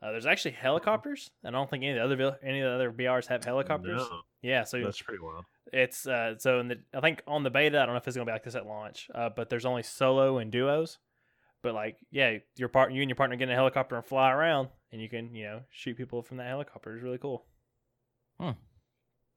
[0.00, 1.30] uh, there's actually helicopters.
[1.44, 3.98] I don't think any of the other any of the other BRs have helicopters.
[3.98, 5.44] No, Yeah, so that's pretty wild.
[5.72, 8.16] it's uh so in the I think on the beta I don't know if it's
[8.16, 10.98] gonna be like this at launch, uh, but there's only solo and duos.
[11.62, 14.30] But like yeah, your part you and your partner get in a helicopter and fly
[14.30, 16.94] around, and you can you know shoot people from that helicopter.
[16.94, 17.44] It's really cool.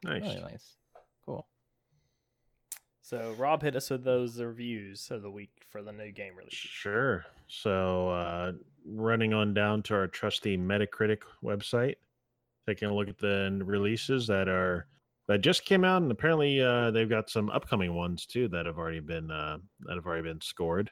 [0.04, 0.22] Nice.
[0.24, 0.78] Really nice.
[1.26, 1.48] Cool.
[3.02, 6.54] So Rob hit us with those reviews of the week for the new game release.
[6.54, 7.26] Sure.
[7.48, 8.52] So uh,
[8.86, 11.96] running on down to our trusty Metacritic website,
[12.68, 14.88] taking a look at the releases that are
[15.28, 18.78] that just came out, and apparently uh, they've got some upcoming ones too that have
[18.78, 20.92] already been uh, that have already been scored.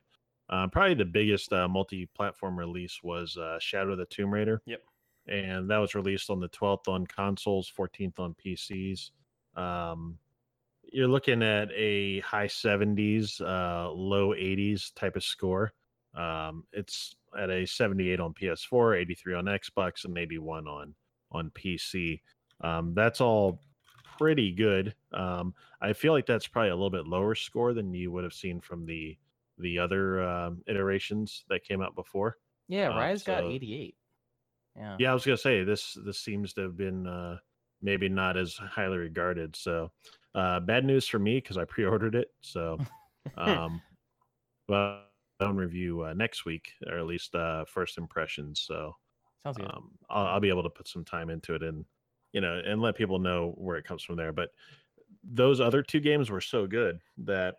[0.50, 4.62] Uh, probably the biggest uh, multi-platform release was uh, Shadow of the Tomb Raider.
[4.66, 4.82] Yep.
[5.28, 9.12] And that was released on the 12th on consoles, 14th on PCs.
[9.56, 10.18] Um,
[10.92, 15.72] you're looking at a high 70s, uh, low 80s type of score.
[16.16, 20.96] Um, it's at a 78 on PS4, 83 on Xbox, and 81 on
[21.32, 22.22] on PC.
[22.62, 23.62] Um, that's all
[24.18, 24.96] pretty good.
[25.14, 28.34] Um, I feel like that's probably a little bit lower score than you would have
[28.34, 29.18] seen from the
[29.58, 32.38] the other um, iterations that came out before.
[32.68, 33.96] Yeah, Uh, Rise got 88.
[34.76, 34.96] Yeah.
[35.00, 35.98] Yeah, I was gonna say this.
[36.06, 37.40] This seems to have been uh,
[37.82, 39.56] maybe not as highly regarded.
[39.56, 39.92] So
[40.36, 42.34] uh, bad news for me because I pre-ordered it.
[42.42, 42.78] So,
[43.38, 43.82] um,
[44.68, 45.10] but
[45.40, 48.62] I'll review uh, next week, or at least uh, first impressions.
[48.62, 48.96] So
[49.44, 49.74] Sounds good.
[49.76, 51.86] um, I'll, I'll be able to put some time into it and
[52.34, 54.34] you know and let people know where it comes from there.
[54.34, 54.52] But
[55.24, 57.56] those other two games were so good that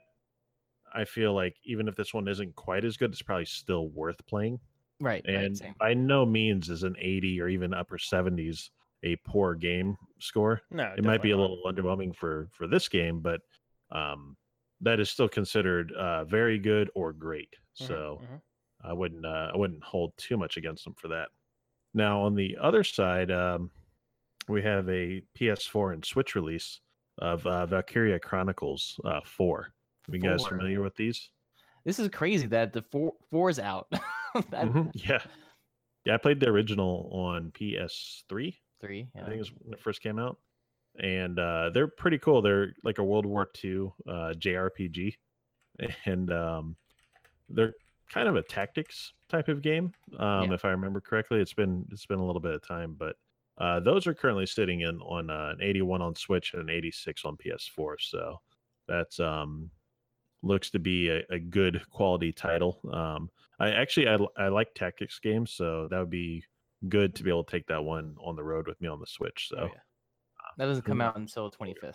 [0.92, 4.24] I feel like even if this one isn't quite as good, it's probably still worth
[4.26, 4.60] playing.
[5.00, 5.26] right.
[5.32, 5.74] right, And same.
[5.78, 8.70] by no means is an 80 or even upper 70s
[9.04, 10.62] a poor game score.
[10.70, 13.42] No, It might be a little underwhelming for for this game, but
[13.90, 14.36] um,
[14.80, 17.56] that is still considered uh, very good or great.
[17.80, 18.42] Mhm, So mhm.
[18.82, 21.30] I wouldn't uh, I wouldn't hold too much against them for that.
[21.94, 23.70] Now on the other side, um,
[24.48, 26.80] we have a PS4 and Switch release
[27.18, 29.58] of uh, Valkyria Chronicles uh, 4.
[29.60, 30.50] Are you guys Four.
[30.50, 31.30] familiar with these?
[31.84, 33.88] This is crazy that the four four is out.
[34.50, 35.18] That- Mhm, Yeah,
[36.04, 36.14] yeah.
[36.14, 38.54] I played the original on PS3.
[38.80, 39.08] Three.
[39.14, 39.22] Yeah.
[39.22, 40.38] I think it was when it first came out,
[41.00, 42.42] and uh, they're pretty cool.
[42.42, 45.16] They're like a World War II uh, JRPG,
[46.04, 46.76] and um,
[47.48, 47.74] they're
[48.12, 50.54] kind of a tactics type of game, um, Yeah.
[50.54, 51.40] if I remember correctly.
[51.40, 53.16] It's been it's been a little bit of time, but
[53.58, 57.24] uh, those are currently sitting in on uh, an 81 on Switch and an 86
[57.24, 57.94] on PS4.
[58.00, 58.40] So
[58.88, 59.70] that's um,
[60.42, 62.80] looks to be a, a good quality title.
[62.92, 66.44] Um, I actually I, I like tactics games, so that would be
[66.88, 69.06] good to be able to take that one on the road with me on the
[69.06, 69.48] Switch.
[69.48, 69.80] So Oh, yeah.
[70.56, 71.94] That doesn't come out until 25th.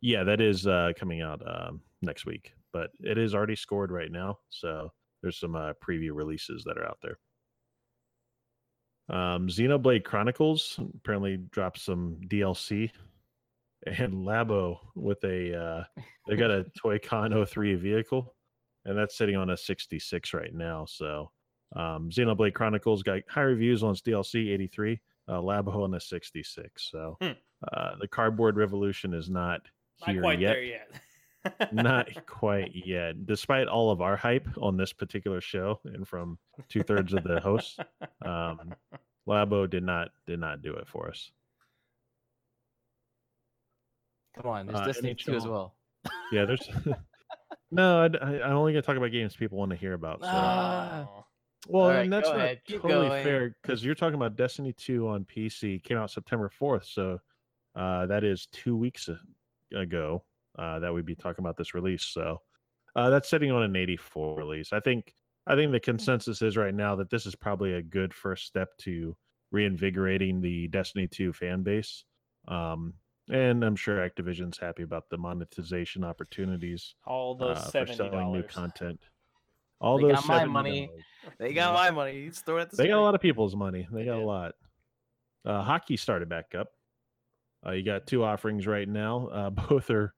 [0.00, 4.10] yeah, that is uh, coming out um, next week, but it is already scored right
[4.10, 4.38] now.
[4.50, 4.90] So
[5.24, 7.18] there's some uh, preview releases that are out there.
[9.08, 12.90] Um, Xenoblade Chronicles apparently dropped some DLC,
[13.86, 15.84] and Labo with a uh,
[16.28, 18.34] they got a Toy Con 03 vehicle,
[18.84, 20.84] and that's sitting on a 66 right now.
[20.86, 21.30] So
[21.74, 26.90] um, Xenoblade Chronicles got high reviews on its DLC 83, uh, Labo on a 66.
[26.90, 27.30] So Hmm.
[27.72, 29.62] uh, the cardboard revolution is not
[30.00, 30.52] Not here quite yet.
[30.54, 30.90] there yet.
[31.72, 33.26] not quite yet.
[33.26, 36.38] Despite all of our hype on this particular show, and from
[36.68, 37.76] two thirds of the hosts,
[38.24, 38.74] um,
[39.28, 41.30] Labo did not did not do it for us.
[44.36, 45.74] Come on, there's Uh, Destiny 2 as well.
[46.32, 46.68] Yeah, there's
[47.70, 48.00] no.
[48.02, 50.20] I, I, I'm only gonna talk about games people want to hear about.
[50.20, 50.28] So.
[50.30, 51.06] Ah.
[51.08, 51.24] Oh.
[51.68, 53.24] well, Alright, and that's not ahead, totally going.
[53.24, 57.20] fair because you're talking about Destiny 2 on PC came out September 4th, so
[57.76, 59.08] uh, that is two weeks
[59.74, 60.22] ago
[60.58, 62.04] uh, that we'd be talking about this release.
[62.04, 62.40] So
[62.96, 64.72] uh, that's sitting on an 84 release.
[64.72, 65.14] I think
[65.46, 68.68] I think the consensus is right now that this is probably a good first step
[68.78, 69.16] to
[69.50, 72.04] reinvigorating the Destiny 2 fan base.
[72.48, 72.94] Um,
[73.30, 78.42] and I'm sure Activision's happy about the monetization opportunities All those uh, for selling new
[78.42, 79.00] content.
[79.80, 80.50] All They those got my $70.
[80.50, 80.90] money.
[81.38, 82.24] They got my money.
[82.24, 83.86] He's throwing at the They got a lot of people's money.
[83.90, 84.22] They, They got did.
[84.22, 84.52] a lot.
[85.44, 86.68] Uh, hockey started back up.
[87.66, 89.28] Uh, you got two offerings right now.
[89.28, 90.14] Uh, both are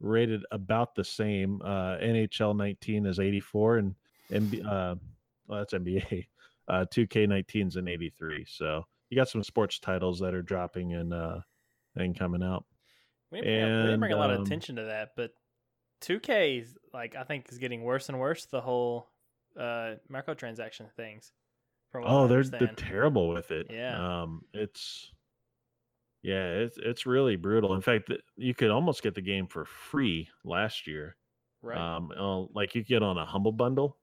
[0.00, 1.60] rated about the same.
[1.62, 3.94] Uh, NHL 19 is 84, and
[4.30, 4.94] MB, uh,
[5.46, 6.26] well, that's NBA.
[6.68, 8.44] Uh, 2K19 is an 83.
[8.48, 11.40] So you got some sports titles that are dropping and uh,
[11.96, 12.64] and coming out.
[13.32, 15.32] We didn't, bring, we didn't bring a lot And, of um, attention to that, but
[16.02, 18.46] 2K is like I think is getting worse and worse.
[18.46, 19.08] The whole
[19.58, 21.32] uh, microtransaction things.
[21.90, 23.66] From what I Oh, they're they're terrible with it.
[23.68, 24.22] Yeah.
[24.22, 25.10] Um, it's
[26.22, 27.74] yeah, it's it's really brutal.
[27.74, 31.16] In fact, you could almost get the game for free last year.
[31.62, 31.78] right.
[31.78, 33.96] Um, uh, like you get on a humble bundle,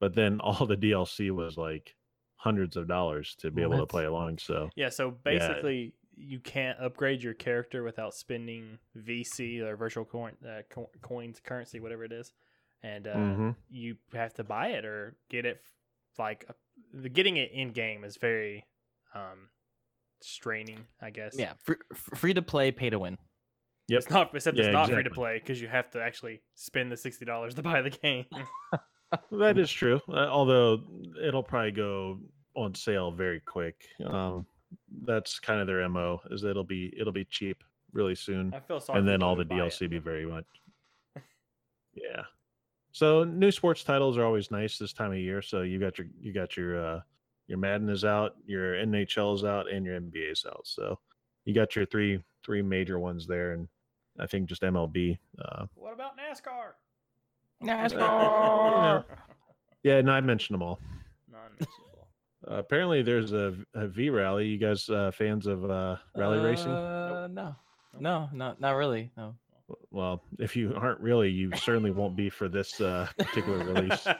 [0.00, 1.94] but then all the DLC was like
[2.36, 4.38] hundreds of dollars to be able to play along.
[4.38, 10.32] So yeah, so basically you can't upgrade your character without spending VC or virtual coin,
[10.46, 10.62] uh,
[11.02, 12.32] coins, currency, whatever it is,
[12.82, 13.56] and uh, mhm.
[13.70, 15.60] you have to buy it or get it.
[16.18, 16.52] Like uh,
[16.92, 18.64] the getting it in game is very
[19.14, 19.48] um,
[20.24, 21.34] straining, I guess.
[21.38, 23.18] Yeah, free, free to play, pay to win.
[23.88, 26.90] It's not except Yeah, it's not free to play because you have to actually spend
[26.90, 28.24] the sixty dollars to buy the game.
[29.32, 30.00] that is true.
[30.08, 30.80] Uh, although
[31.22, 32.18] it'll probably go
[32.56, 33.84] on sale very quick.
[34.06, 34.46] Um,
[35.04, 36.20] that's kind of their mo.
[36.30, 37.62] Is that it'll be it'll be cheap
[37.92, 38.98] really soon, I feel sorry.
[38.98, 39.90] and then all the DLC it.
[39.90, 40.46] be very much.
[41.96, 42.22] Yeah.
[42.90, 45.40] So new sports titles are always nice this time of year.
[45.42, 47.00] So you got your you got your uh
[47.46, 50.62] your Madden is out, your NHL is out, and your NBA is out.
[50.64, 50.98] So
[51.44, 53.68] you got your three three major ones there, and
[54.18, 55.18] I think just MLB.
[55.42, 56.72] Uh, What about NASCAR?
[57.62, 59.04] NASCAR.
[59.82, 60.80] yeah, no, I mentioned them all.
[61.30, 61.80] Non-mentionable.
[62.46, 64.46] Uh, apparently, there's a, a V rally.
[64.46, 66.72] You guys uh, fans of uh, rally racing?
[66.72, 67.56] Uh, no,
[67.98, 69.10] no, no, not really.
[69.16, 69.34] No.
[69.90, 74.06] Well, if you aren't really, you certainly won't be for this uh, particular release.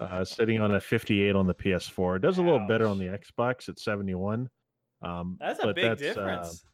[0.00, 3.06] Uh, sitting on a 58 on the PS4, it does a little better on the
[3.06, 4.48] Xbox at 71.
[5.02, 6.64] Um, That's a but big that's, uh, difference.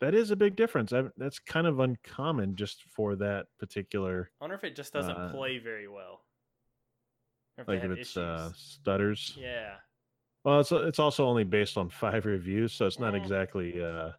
[0.00, 0.92] that is a big difference.
[0.92, 4.30] I, that's kind of uncommon just for that particular.
[4.40, 6.20] I wonder if it just doesn't uh, play very well.
[7.56, 9.34] If Like if it's uh, stutters.
[9.40, 9.76] Yeah,
[10.44, 13.22] Well, it's it's also only based on five reviews, so it's not Mm.
[13.22, 14.10] exactly uh,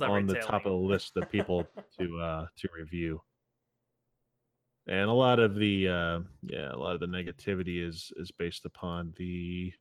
[0.00, 1.66] on the top of the list of people
[1.98, 3.20] to uh to review.
[4.88, 8.64] And a lot of the uh yeah a lot of the negativity is is based
[8.64, 9.72] upon the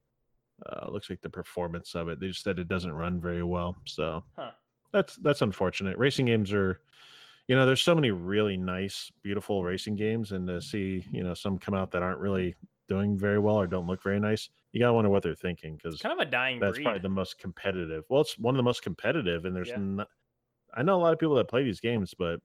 [0.65, 2.19] uh looks like the performance of it.
[2.19, 4.51] They just said it doesn't run very well so Huh.
[4.91, 5.97] that's that's unfortunate.
[5.97, 6.81] Racing games are
[7.47, 11.33] you know there's so many really nice beautiful racing games and to see you know
[11.33, 12.55] some come out that aren't really
[12.87, 16.01] doing very well or don't look very nice you gotta wonder what they're thinking because
[16.01, 16.83] Kind of a dying that's breed.
[16.85, 18.05] probably the most competitive.
[18.09, 19.77] Well, it's one of the most competitive, and there's Yeah.
[19.77, 20.09] not.
[20.73, 22.41] I know a lot of people that play these games, but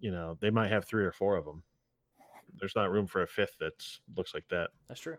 [0.00, 1.64] you know they might have three or four of them.
[2.54, 4.70] There's not room for a fifth that looks like that.
[4.88, 5.18] That's true.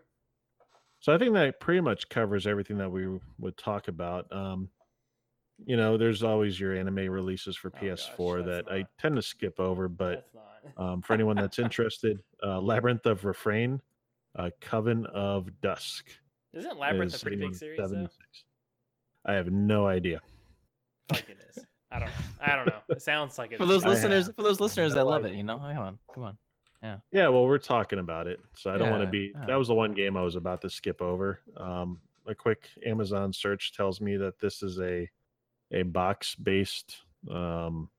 [1.00, 4.30] So I think that pretty much covers everything that we would talk about.
[4.32, 4.70] Um,
[5.64, 9.22] you know, there's always your anime releases for Oh, PS4 that's that I tend to
[9.22, 10.30] skip over, but
[10.76, 13.82] um, for anyone that's interested, uh, Labyrinth of Refrain,
[14.36, 16.10] uh, Coven of Dusk.
[16.54, 18.08] Isn't Labyrinth is a pretty big series though?
[19.24, 20.20] I have no idea.
[21.10, 21.64] I feel like it is.
[21.92, 22.14] I don't know.
[22.40, 22.78] I don't know.
[22.88, 23.58] It sounds like it.
[23.58, 26.24] For those listeners, have for those listeners that love it, you know, come on, come
[26.24, 26.38] on.
[26.82, 27.28] Yeah, Yeah.
[27.28, 29.32] well, we're talking about it, so I don't want to be.
[29.34, 29.44] yeah.
[29.46, 31.40] That was the one game I was about to skip over.
[31.56, 35.08] Um, a quick Amazon search tells me that this is a
[35.72, 36.96] a box based
[37.30, 37.90] um,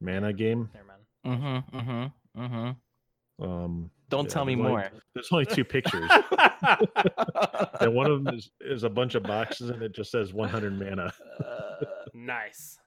[0.00, 0.70] mana game.
[0.74, 1.62] Never mind.
[1.72, 1.76] Mm-hmm.
[1.78, 2.42] Mm-hmm.
[2.42, 3.44] Mm-hmm.
[3.44, 4.90] Um, Don't yeah, tell me there's only- more.
[5.14, 6.10] There's only two pictures,
[7.80, 10.78] and one of them is, is a bunch of boxes, and it just says 100
[10.78, 11.12] mana.
[11.44, 11.84] Uh,
[12.14, 12.78] nice.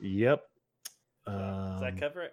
[0.00, 0.42] Yep.
[1.26, 1.34] Does
[1.74, 2.32] Um, that cover it?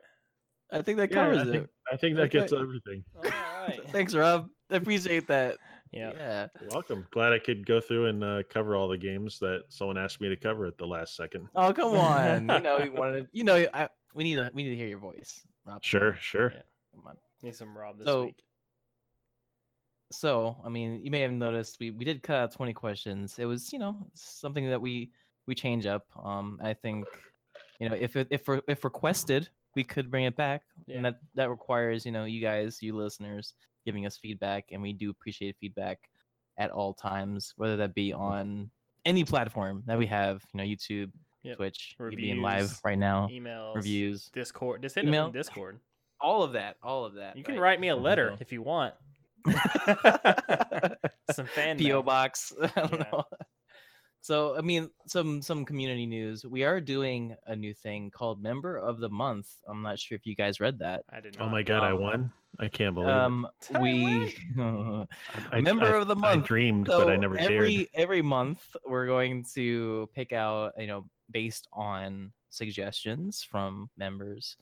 [0.71, 1.69] I think that yeah, covers I it.
[1.91, 2.39] I think that Okay.
[2.39, 3.03] gets everything.
[3.15, 3.79] All right.
[3.89, 4.47] Thanks, Rob.
[4.71, 5.57] I appreciate that.
[5.91, 6.11] Yeah.
[6.15, 6.47] Yeah.
[6.71, 7.05] Welcome.
[7.11, 10.27] Glad I could go through and uh, cover all the games that someone asked me
[10.29, 11.47] to cover at the last second.
[11.55, 12.49] Oh, come on.
[12.49, 13.27] you know, you wanted.
[13.31, 14.49] You know, I, we need to.
[14.53, 15.83] We need to hear your voice, Rob.
[15.83, 16.51] Sure, sure.
[16.55, 16.61] Yeah.
[16.95, 17.17] Come on.
[17.43, 18.41] Need some Rob this So- week.
[20.11, 23.35] So, I mean, you may have noticed we, we did cut out 20 questions.
[23.39, 25.11] It was, you know, something that we
[25.47, 26.05] we change up.
[26.23, 27.05] Um, I think,
[27.79, 30.97] you know, if it, if re- if requested, we could bring it back, Yeah.
[30.97, 33.53] and that that requires, you know, you guys, you listeners,
[33.85, 35.99] giving us feedback, and we do appreciate feedback
[36.57, 38.69] at all times, whether that be on
[39.05, 41.11] any platform that we have, you know, YouTube,
[41.43, 41.57] Yep.
[41.57, 44.81] Twitch, you being live right now, Emails, reviews, Discord.
[44.81, 45.29] Just hit Email.
[45.29, 45.79] Discord.
[46.21, 47.37] all of that, all of that.
[47.37, 48.95] You can write me a letter if you want.
[51.31, 52.03] Some fan PO mail.
[52.03, 52.51] box.
[52.61, 53.05] I don't Yeah.
[53.11, 53.23] know.
[54.21, 56.45] So I mean, some some community news.
[56.45, 59.49] We are doing a new thing called Member of the Month.
[59.67, 61.03] I'm not sure if you guys read that.
[61.11, 61.47] I did Not.
[61.47, 62.31] Oh my god, I Um, won!
[62.59, 66.43] I can't believe Um, Tell we I, Member I, of the Month.
[66.43, 67.87] I dreamed, so but I never every dared.
[67.93, 74.57] every month we're going to pick out you know based on suggestions from members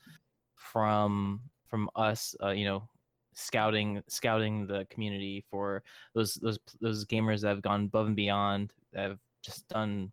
[0.56, 2.90] from from us uh, you know
[3.36, 8.72] scouting scouting the community for those those those gamers that have gone above and beyond
[8.92, 10.12] that have just done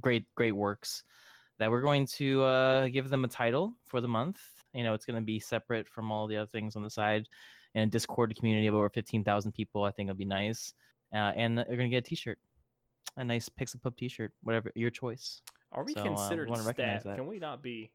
[0.00, 1.04] great great works
[1.58, 4.40] that we're going to uh, give them a title for the month
[4.72, 7.26] you know it's going to be separate from all the other things on the side
[7.74, 10.74] and a discord community of over 15000 people i think it'll be nice
[11.14, 12.38] uh, and they're gonna get a T-shirt,
[13.16, 15.40] a nice Pixel Pub T-shirt, whatever your choice.
[15.70, 17.04] Are we So, uh, we considered wanna staff?
[17.04, 17.90] Can we not be?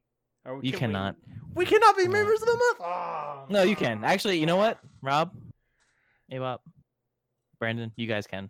[0.46, 1.16] Are You can cannot.
[1.54, 2.12] We, we cannot be No.
[2.12, 2.78] members of the month.
[2.82, 4.40] Oh, No, you can actually.
[4.40, 5.32] You know what, Rob,
[6.30, 6.62] hey Bob,
[7.60, 8.50] Brandon, you guys can.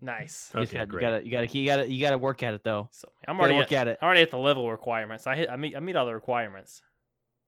[0.00, 0.50] Nice.
[0.54, 1.02] You just Okay, gotta- great.
[1.02, 2.88] you gotta, you gotta, you gotta, you gotta work at it though.
[2.92, 3.98] So I'm You gotta already work at, at it.
[4.00, 5.26] I'm already at the level requirements.
[5.26, 5.50] I hit.
[5.50, 5.76] I meet.
[5.76, 6.80] I meet all the requirements.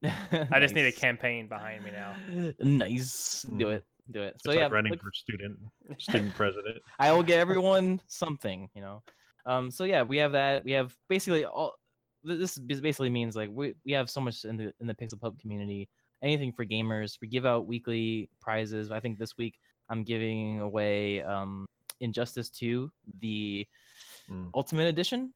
[0.05, 2.14] I just need a campaign behind me now.
[2.61, 3.47] nice.
[3.57, 3.85] Do it.
[4.11, 4.33] Do it.
[4.35, 5.57] It's So like yeah, running look- for student
[5.99, 6.78] student president.
[6.99, 9.03] I will get everyone something, you know.
[9.47, 10.64] Um, so yeah, we have that.
[10.64, 11.74] We have basically all.
[12.26, 15.20] Th- This basically means like we, we have so much in the in the Pixel
[15.20, 15.88] Pub community
[16.22, 17.18] anything for gamers.
[17.20, 18.90] We give out weekly prizes.
[18.92, 19.58] I think this week
[19.88, 21.66] I'm giving away um,
[22.00, 23.66] Injustice 2, the
[24.30, 24.50] Mm.
[24.54, 25.34] Ultimate Edition.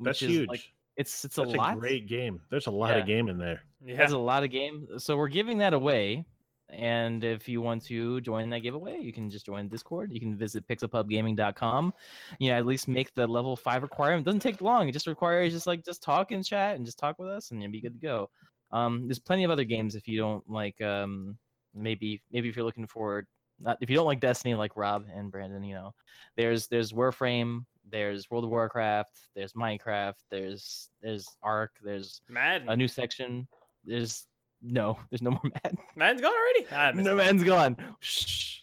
[0.00, 0.48] That's is huge.
[0.48, 1.78] Like, it's it's That's a lot.
[1.78, 2.40] great game.
[2.50, 3.00] There's a lot Yeah.
[3.02, 3.60] of game in there.
[3.84, 3.96] Yeah.
[3.96, 4.88] Has a lot of game.
[4.98, 6.24] So we're giving that away.
[6.72, 10.12] And if you want to join that giveaway, you can just join Discord.
[10.12, 11.94] You can visit pixelpubgaming.com.
[12.38, 14.22] You know, at least make the level five requirement.
[14.22, 14.88] It doesn't take long.
[14.88, 17.62] It just requires just like just talk and chat and just talk with us and
[17.62, 18.30] you'll be good to go.
[18.70, 21.36] Um, there's plenty of other games if you don't like um
[21.74, 23.26] maybe maybe if you're looking for
[23.60, 25.94] not if you don't like Destiny like Rob and Brandon, you know,
[26.36, 32.68] there's there's Warframe, there's World of Warcraft, there's Minecraft, there's there's Ark, there's Madden.
[32.68, 33.46] a new section.
[33.84, 34.26] There's
[34.62, 35.78] no, there's no more Madden.
[35.96, 36.66] Madden's gone already.
[36.72, 37.16] Ah, no it.
[37.16, 37.76] Madden's gone.
[38.00, 38.58] Shh.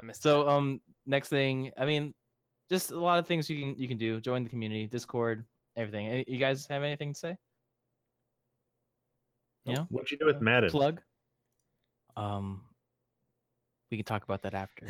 [0.00, 2.14] I missed So um, next thing, I mean,
[2.70, 4.20] just a lot of things you can you can do.
[4.20, 5.44] Join the community, Discord,
[5.76, 6.24] everything.
[6.26, 7.36] You guys have anything to say?
[9.66, 9.76] Nope.
[9.76, 9.84] Yeah.
[9.90, 10.70] What'd you do with Madden?
[10.70, 11.00] Plug.
[12.16, 12.62] Um,
[13.90, 14.86] we can talk about that after.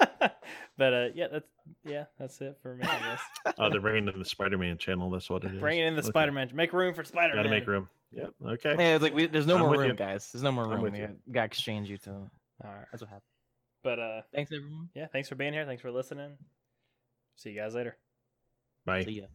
[0.78, 1.48] but uh, yeah, that's
[1.84, 2.84] yeah, that's it for me.
[2.84, 3.20] I guess.
[3.58, 5.10] Oh, they're bringing in the Spider-Man channel.
[5.10, 5.60] That's what it is.
[5.60, 6.08] Bringing in the Okay.
[6.08, 6.50] Spider-Man.
[6.54, 7.36] Make room for Spider-Man.
[7.44, 7.88] Gotta make room.
[8.14, 8.30] Yep.
[8.46, 8.74] Okay.
[8.78, 9.94] yeah, it's like we, there's no I'm more room, you.
[9.94, 10.30] guys.
[10.32, 10.82] There's no more room.
[10.82, 12.10] with We got, got to exchange you to.
[12.10, 12.30] All
[12.62, 12.86] right.
[12.92, 13.22] That's what happened.
[13.82, 14.88] But uh, Thanks everyone.
[14.94, 15.66] yeah, thanks for being here.
[15.66, 16.38] Thanks for listening.
[17.36, 17.98] See you guys later.
[18.86, 19.04] Bye.
[19.04, 19.26] See ya.